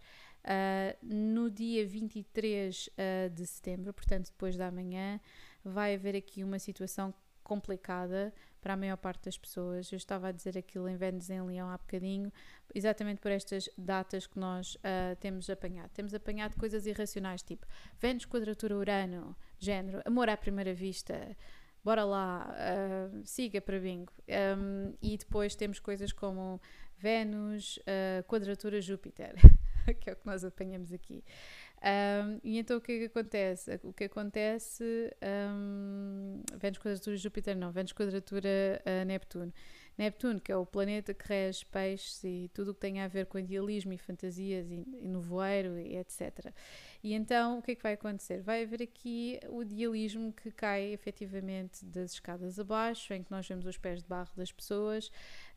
Uh, 0.45 0.97
no 1.03 1.51
dia 1.51 1.87
23 1.87 2.89
uh, 2.89 3.31
de 3.31 3.47
setembro, 3.47 3.93
portanto, 3.93 4.27
depois 4.27 4.57
da 4.57 4.71
manhã, 4.71 5.21
vai 5.65 5.95
haver 5.95 6.17
aqui 6.17 6.43
uma 6.43 6.59
situação 6.59 7.15
complicada 7.43 8.33
para 8.61 8.75
a 8.75 8.77
maior 8.77 8.97
parte 8.97 9.25
das 9.25 9.37
pessoas. 9.37 9.90
Eu 9.93 9.97
estava 9.97 10.29
a 10.29 10.33
dizer 10.33 10.57
aquilo 10.57 10.88
em 10.88 10.97
Vênus 10.97 11.29
em 11.31 11.43
Leão 11.43 11.69
há 11.69 11.77
bocadinho, 11.77 12.33
exatamente 12.75 13.21
por 13.21 13.31
estas 13.31 13.69
datas 13.77 14.27
que 14.27 14.38
nós 14.38 14.75
uh, 14.77 15.17
temos 15.21 15.51
apanhado. 15.51 15.90
Temos 15.90 16.15
apanhado 16.15 16.57
coisas 16.57 16.87
irracionais, 16.87 17.43
tipo 17.43 17.67
Vênus 18.01 18.25
quadratura 18.25 18.77
Urano, 18.77 19.37
género, 19.59 20.01
amor 20.05 20.29
à 20.29 20.37
primeira 20.37 20.73
vista, 20.73 21.37
bora 21.85 22.05
lá, 22.05 22.55
uh, 22.55 23.27
siga 23.27 23.61
para 23.61 23.79
bingo. 23.79 24.13
Um, 24.57 24.95
e 25.03 25.17
depois 25.17 25.55
temos 25.55 25.79
coisas 25.79 26.13
como 26.13 26.61
Vênus, 26.97 27.79
uh, 27.79 28.23
quadratura 28.27 28.81
Júpiter. 28.81 29.35
que 30.01 30.11
é 30.11 30.13
o 30.13 30.17
que 30.17 30.27
nós 30.27 30.45
apanhamos 30.45 30.93
aqui. 30.93 31.25
Um, 31.83 32.39
e 32.45 32.59
então 32.59 32.77
o 32.77 32.81
que 32.81 32.93
é 32.93 32.99
que 33.01 33.05
acontece? 33.07 33.81
O 33.83 33.93
que 33.93 34.05
acontece, 34.05 35.13
um, 35.51 36.41
Vênus 36.57 36.79
quadratura 36.79 37.17
Júpiter 37.17 37.57
não, 37.57 37.73
Vênus 37.73 37.93
quadratura 37.93 38.49
uh, 38.87 39.05
Neptuno. 39.05 39.53
Neptuno, 39.99 40.41
que 40.41 40.51
é 40.51 40.57
o 40.57 40.65
planeta 40.65 41.13
que 41.13 41.29
rege 41.29 41.67
peixes 41.67 42.25
e 42.25 42.51
tudo 42.55 42.71
o 42.71 42.75
que 42.75 42.81
tem 42.81 43.01
a 43.01 43.09
ver 43.09 43.27
com 43.27 43.39
idealismo 43.39 43.93
e 43.93 43.99
fantasias 43.99 44.71
e, 44.71 44.87
e 45.01 45.09
no 45.09 45.21
voeiro 45.21 45.79
e 45.79 45.97
etc. 45.97 46.51
E 47.03 47.13
então 47.13 47.59
o 47.59 47.63
que 47.63 47.73
é 47.73 47.75
que 47.75 47.83
vai 47.83 47.93
acontecer? 47.93 48.41
Vai 48.41 48.63
haver 48.63 48.83
aqui 48.83 49.39
o 49.51 49.63
idealismo 49.63 50.33
que 50.33 50.51
cai 50.51 50.93
efetivamente 50.93 51.85
das 51.85 52.13
escadas 52.15 52.59
abaixo, 52.59 53.13
em 53.13 53.23
que 53.23 53.31
nós 53.31 53.47
vemos 53.47 53.67
os 53.67 53.77
pés 53.77 54.03
de 54.03 54.09
barro 54.09 54.33
das 54.35 54.51
pessoas. 54.51 55.09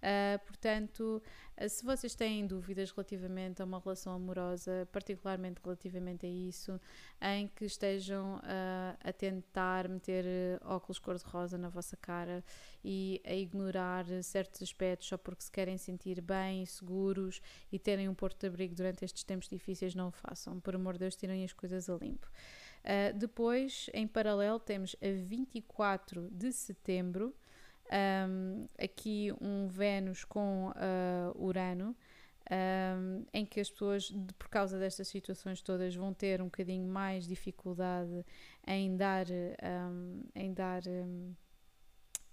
Uh, 0.01 0.37
portanto, 0.45 1.23
se 1.69 1.85
vocês 1.85 2.13
têm 2.15 2.45
dúvidas 2.45 2.91
relativamente 2.91 3.61
a 3.61 3.65
uma 3.65 3.79
relação 3.79 4.13
amorosa, 4.13 4.87
particularmente 4.91 5.61
relativamente 5.63 6.25
a 6.25 6.29
isso, 6.29 6.79
em 7.21 7.47
que 7.47 7.65
estejam 7.65 8.35
uh, 8.37 8.97
a 8.99 9.13
tentar 9.13 9.87
meter 9.87 10.25
óculos 10.63 10.99
cor-de-rosa 10.99 11.57
na 11.57 11.69
vossa 11.69 11.95
cara 11.95 12.43
e 12.83 13.21
a 13.25 13.33
ignorar 13.33 14.05
certos 14.21 14.61
aspectos 14.61 15.07
só 15.07 15.17
porque 15.17 15.43
se 15.43 15.51
querem 15.51 15.77
sentir 15.77 16.19
bem 16.21 16.63
e 16.63 16.67
seguros 16.67 17.41
e 17.71 17.79
terem 17.79 18.09
um 18.09 18.13
porto 18.13 18.41
de 18.41 18.47
abrigo 18.47 18.75
durante 18.75 19.05
estes 19.05 19.23
tempos 19.23 19.47
difíceis, 19.47 19.95
não 19.95 20.09
o 20.09 20.11
façam. 20.11 20.59
Por 20.59 20.75
amor 20.75 20.93
de 20.93 20.99
Deus, 20.99 21.15
tirem 21.15 21.43
as 21.43 21.53
coisas 21.53 21.89
a 21.89 21.95
limpo. 21.95 22.27
Uh, 22.83 23.17
depois, 23.17 23.89
em 23.93 24.07
paralelo, 24.07 24.59
temos 24.59 24.95
a 25.01 25.07
24 25.25 26.29
de 26.29 26.51
setembro, 26.51 27.33
um, 27.91 28.65
aqui 28.79 29.31
um 29.41 29.67
Vênus 29.67 30.23
com 30.23 30.69
uh, 30.69 31.43
Urano, 31.43 31.95
um, 32.51 33.25
em 33.33 33.45
que 33.45 33.59
as 33.59 33.69
pessoas, 33.69 34.03
de, 34.03 34.33
por 34.35 34.49
causa 34.49 34.77
destas 34.77 35.07
situações 35.07 35.61
todas, 35.61 35.95
vão 35.95 36.13
ter 36.13 36.41
um 36.41 36.45
bocadinho 36.45 36.87
mais 36.87 37.27
dificuldade 37.27 38.25
em 38.67 38.95
dar, 38.95 39.25
um, 39.29 40.21
em 40.35 40.53
dar 40.53 40.81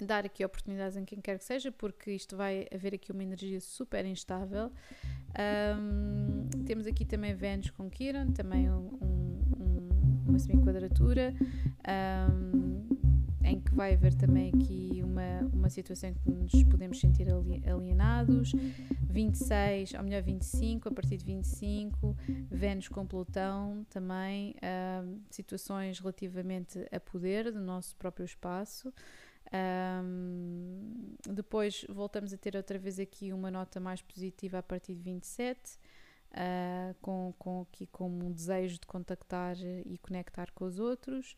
dar 0.07 0.24
aqui 0.26 0.44
oportunidades 0.44 0.96
em 0.96 1.05
quem 1.05 1.20
quer 1.20 1.38
que 1.38 1.44
seja, 1.44 1.70
porque 1.70 2.11
isto 2.11 2.36
vai 2.36 2.66
haver 2.74 2.94
aqui 2.94 3.12
uma 3.12 3.22
energia 3.22 3.61
super 3.61 4.05
instável. 4.05 4.70
Um, 5.78 6.48
temos 6.64 6.86
aqui 6.86 7.05
também 7.05 7.34
Vênus 7.34 7.70
com 7.70 7.88
Kiran, 7.88 8.32
também 8.32 8.70
um, 8.70 8.98
um, 9.00 10.24
uma 10.28 10.38
semi-quadratura, 10.38 11.34
em 13.45 13.61
que 13.61 13.74
vai 13.74 13.95
haver 13.95 14.14
também 14.14 14.53
aqui 14.55 15.01
uma, 15.03 15.40
uma 15.53 15.70
situação 15.70 16.11
em 16.11 16.14
que 16.14 16.30
nos 16.30 16.64
podemos 16.64 17.01
sentir 17.01 17.26
alienados. 17.66 18.53
26, 19.11 19.95
ou 19.95 20.03
melhor 20.03 20.22
25, 20.22 20.88
a 20.88 20.93
partir 20.93 21.18
de 21.18 21.24
25, 21.24 22.16
Vênus 22.51 22.88
com 22.88 23.07
Plutão 23.07 23.84
também, 23.90 24.55
situações 25.30 25.99
relativamente 25.99 26.86
a 26.90 26.99
poder 26.99 27.53
do 27.53 27.61
nosso 27.61 27.95
próprio 27.97 28.24
espaço. 28.24 28.93
Um, 29.53 31.14
depois 31.28 31.84
voltamos 31.88 32.32
a 32.32 32.38
ter 32.38 32.57
outra 32.57 32.78
vez 32.78 32.99
aqui 32.99 33.34
uma 33.34 33.51
nota 33.51 33.78
mais 33.78 34.01
positiva 34.01 34.59
a 34.59 34.62
partir 34.62 34.95
de 34.95 35.03
27, 35.03 35.74
uh, 35.74 35.78
ah, 36.32 36.95
com, 37.03 37.34
com 37.38 37.61
aqui 37.61 37.86
como 37.86 38.24
um 38.24 38.32
desejo 38.32 38.80
de 38.80 38.86
contactar 38.86 39.57
e 39.61 39.99
conectar 39.99 40.51
com 40.53 40.64
os 40.64 40.78
outros. 40.78 41.36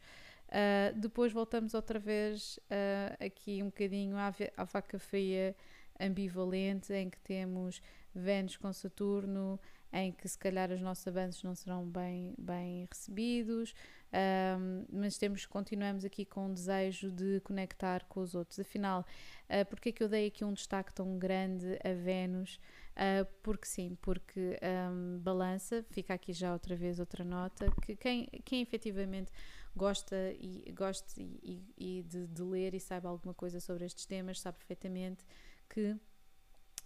Uh, 0.54 0.96
depois 0.96 1.32
voltamos 1.32 1.74
outra 1.74 1.98
vez 1.98 2.60
uh, 2.70 3.24
aqui 3.24 3.60
um 3.60 3.66
bocadinho 3.66 4.16
à, 4.16 4.32
à 4.56 4.62
vaca 4.62 5.00
fria 5.00 5.56
ambivalente, 5.98 6.92
em 6.92 7.10
que 7.10 7.18
temos 7.18 7.82
Vênus 8.14 8.56
com 8.56 8.72
Saturno, 8.72 9.58
em 9.92 10.12
que 10.12 10.28
se 10.28 10.38
calhar 10.38 10.70
os 10.70 10.80
nossos 10.80 11.06
avanços 11.08 11.42
não 11.42 11.54
serão 11.54 11.84
bem, 11.84 12.34
bem 12.38 12.86
recebidos, 12.88 13.74
um, 14.12 14.84
mas 14.92 15.18
temos, 15.18 15.44
continuamos 15.46 16.04
aqui 16.04 16.24
com 16.24 16.46
o 16.46 16.54
desejo 16.54 17.10
de 17.10 17.40
conectar 17.40 18.04
com 18.04 18.20
os 18.20 18.34
outros. 18.34 18.60
Afinal, 18.60 19.04
uh, 19.48 19.64
porque 19.68 19.88
é 19.88 19.92
que 19.92 20.02
eu 20.02 20.08
dei 20.08 20.28
aqui 20.28 20.44
um 20.44 20.52
destaque 20.52 20.94
tão 20.94 21.18
grande 21.18 21.78
a 21.84 21.92
Vênus? 21.92 22.60
Uh, 22.94 23.26
porque 23.42 23.66
sim, 23.66 23.98
porque 24.00 24.56
um, 24.62 25.18
balança, 25.18 25.84
fica 25.90 26.14
aqui 26.14 26.32
já 26.32 26.52
outra 26.52 26.76
vez 26.76 27.00
outra 27.00 27.24
nota, 27.24 27.72
que 27.82 27.96
quem, 27.96 28.28
quem 28.44 28.62
efetivamente 28.62 29.32
gosta 29.76 30.16
e, 30.38 30.72
gosta 30.72 31.20
e, 31.20 31.62
e 31.76 32.02
de, 32.02 32.26
de 32.26 32.42
ler 32.42 32.74
e 32.74 32.80
sabe 32.80 33.06
alguma 33.06 33.34
coisa 33.34 33.60
sobre 33.60 33.84
estes 33.84 34.06
temas, 34.06 34.40
sabe 34.40 34.58
perfeitamente 34.58 35.24
que 35.68 35.96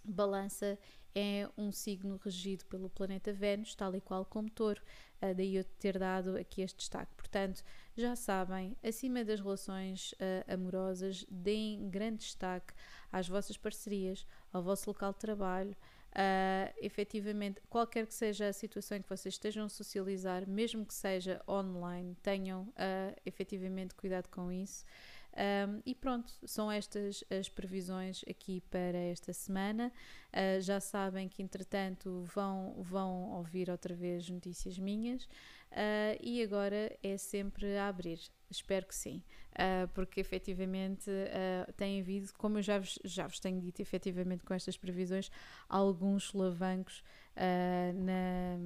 Balança 0.03 0.77
é 1.13 1.49
um 1.57 1.71
signo 1.71 2.19
regido 2.23 2.65
pelo 2.65 2.89
planeta 2.89 3.33
Vênus, 3.33 3.75
tal 3.75 3.95
e 3.95 4.01
qual 4.01 4.25
como 4.25 4.49
Touro, 4.49 4.81
uh, 5.21 5.33
daí 5.35 5.55
eu 5.55 5.63
ter 5.63 5.97
dado 5.97 6.37
aqui 6.37 6.61
este 6.61 6.77
destaque. 6.77 7.13
Portanto, 7.15 7.63
já 7.95 8.15
sabem, 8.15 8.77
acima 8.83 9.23
das 9.23 9.39
relações 9.39 10.13
uh, 10.13 10.53
amorosas, 10.53 11.25
deem 11.29 11.89
grande 11.89 12.19
destaque 12.19 12.73
às 13.11 13.27
vossas 13.27 13.57
parcerias, 13.57 14.25
ao 14.53 14.63
vosso 14.63 14.89
local 14.89 15.11
de 15.11 15.19
trabalho. 15.19 15.75
Uh, 16.09 16.73
efetivamente, 16.81 17.61
qualquer 17.69 18.07
que 18.07 18.13
seja 18.13 18.47
a 18.47 18.53
situação 18.53 18.97
em 18.97 19.01
que 19.01 19.09
vocês 19.09 19.35
estejam 19.35 19.65
a 19.65 19.69
socializar, 19.69 20.47
mesmo 20.47 20.85
que 20.85 20.93
seja 20.93 21.41
online, 21.47 22.15
tenham 22.23 22.63
uh, 22.63 23.15
efetivamente 23.25 23.93
cuidado 23.93 24.27
com 24.27 24.51
isso. 24.51 24.83
Um, 25.31 25.81
e 25.85 25.93
pronto, 25.93 26.33
são 26.43 26.71
estas 26.71 27.23
as 27.29 27.47
previsões 27.47 28.25
aqui 28.27 28.61
para 28.69 28.97
esta 28.97 29.31
semana. 29.31 29.93
Uh, 30.33 30.59
já 30.61 30.79
sabem 30.79 31.29
que, 31.29 31.43
entretanto, 31.43 32.23
vão, 32.33 32.75
vão 32.81 33.31
ouvir 33.33 33.69
outra 33.69 33.93
vez 33.93 34.27
notícias 34.29 34.77
minhas 34.79 35.29
uh, 35.71 36.19
e 36.21 36.41
agora 36.41 36.97
é 37.01 37.17
sempre 37.17 37.77
a 37.77 37.87
abrir. 37.87 38.19
Espero 38.49 38.87
que 38.87 38.95
sim, 38.95 39.21
uh, 39.51 39.87
porque 39.93 40.19
efetivamente 40.19 41.09
uh, 41.09 41.71
tem 41.73 42.01
havido, 42.01 42.33
como 42.35 42.57
eu 42.57 42.63
já 42.63 42.79
vos, 42.79 42.97
já 43.03 43.27
vos 43.27 43.39
tenho 43.39 43.61
dito, 43.61 43.79
efetivamente 43.79 44.43
com 44.43 44.55
estas 44.55 44.75
previsões, 44.75 45.29
alguns 45.67 46.23
solavancos 46.23 47.03
uh, 47.37 47.93
na, 47.93 48.57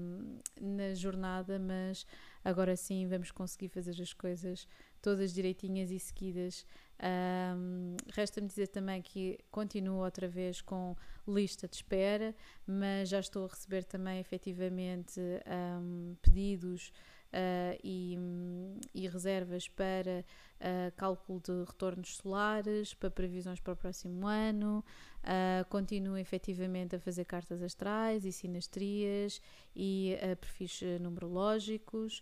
na 0.62 0.94
jornada, 0.94 1.60
mas 1.60 2.06
agora 2.46 2.78
sim 2.78 3.08
vamos 3.08 3.30
conseguir 3.30 3.68
fazer 3.68 4.02
as 4.02 4.14
coisas 4.14 4.68
todas 5.02 5.34
direitinhas 5.34 5.92
e 5.92 6.00
seguidas. 6.00 6.66
Um, 7.04 7.98
Resta-me 8.14 8.48
dizer 8.48 8.68
também 8.68 9.02
que 9.02 9.38
continuo 9.52 10.04
outra 10.04 10.28
vez 10.28 10.62
com 10.62 10.96
lista 11.28 11.68
de 11.68 11.76
espera, 11.76 12.34
mas 12.66 13.10
já 13.10 13.20
estou 13.20 13.46
a 13.46 13.50
receber 13.50 13.84
também 13.84 14.20
efetivamente 14.20 15.20
um, 15.82 16.16
pedidos 16.22 16.94
uh, 17.34 17.80
e, 17.84 18.18
e, 18.94 19.08
reservas 19.08 19.68
para 19.68 20.24
uh, 20.60 20.92
cálculo 20.96 21.42
de 21.42 21.64
retornos 21.66 22.18
solares, 22.18 22.94
para 22.94 23.10
previsões 23.10 23.60
para 23.60 23.74
o 23.74 23.76
próximo 23.76 24.28
ano. 24.28 24.84
Uh, 25.24 25.66
continuo 25.70 26.18
efetivamente 26.18 26.96
a 26.96 27.00
fazer 27.00 27.26
cartas 27.26 27.62
astrais 27.62 28.26
e 28.26 28.32
sinastrias 28.32 29.42
e 29.74 30.18
perfis 30.42 30.82
numerológicos 31.00 32.22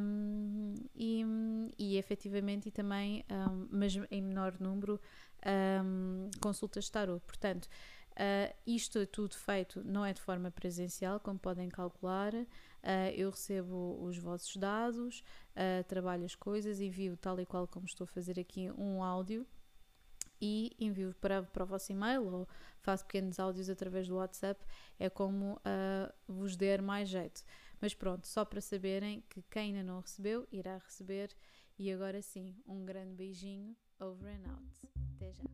um, 0.00 0.74
e, 0.96 1.22
e 1.78 1.98
efetivamente 1.98 2.68
e 2.68 2.72
também, 2.72 3.24
um, 3.30 3.68
mas 3.70 3.94
em 4.10 4.22
menor 4.22 4.54
número, 4.58 4.98
um, 5.84 6.30
consultas 6.40 6.84
de 6.84 6.92
tarot. 6.92 7.22
Portanto, 7.26 7.68
Uh, 8.14 8.54
isto 8.64 9.00
é 9.00 9.06
tudo 9.06 9.34
feito, 9.34 9.82
não 9.84 10.06
é 10.06 10.12
de 10.12 10.20
forma 10.20 10.48
presencial, 10.48 11.18
como 11.18 11.36
podem 11.36 11.68
calcular. 11.68 12.32
Uh, 12.84 13.08
eu 13.16 13.30
recebo 13.30 13.98
os 14.04 14.18
vossos 14.18 14.54
dados, 14.56 15.24
uh, 15.56 15.82
trabalho 15.84 16.26
as 16.26 16.34
coisas, 16.34 16.80
envio 16.80 17.16
tal 17.16 17.40
e 17.40 17.46
qual 17.46 17.66
como 17.66 17.86
estou 17.86 18.04
a 18.04 18.08
fazer 18.08 18.38
aqui 18.38 18.70
um 18.72 19.02
áudio 19.02 19.46
e 20.38 20.70
envio 20.78 21.14
para, 21.18 21.42
para 21.44 21.64
o 21.64 21.66
vosso 21.66 21.90
e-mail 21.90 22.26
ou 22.26 22.48
faço 22.82 23.06
pequenos 23.06 23.38
áudios 23.38 23.70
através 23.70 24.06
do 24.06 24.16
WhatsApp. 24.16 24.62
É 24.98 25.08
como 25.08 25.58
vos 26.28 26.56
der 26.56 26.82
mais 26.82 27.08
jeito. 27.08 27.42
Mas 27.80 27.94
pronto, 27.94 28.26
só 28.26 28.44
para 28.44 28.60
saberem 28.60 29.22
que 29.30 29.40
quem 29.50 29.74
ainda 29.74 29.82
não 29.82 30.00
recebeu 30.00 30.46
irá 30.52 30.76
receber. 30.76 31.34
E 31.78 31.90
agora 31.90 32.20
sim, 32.20 32.54
um 32.66 32.84
grande 32.84 33.14
beijinho. 33.14 33.74
Over 33.98 34.34
and 34.34 34.50
out. 34.50 34.88
Até 35.16 35.32
já. 35.32 35.44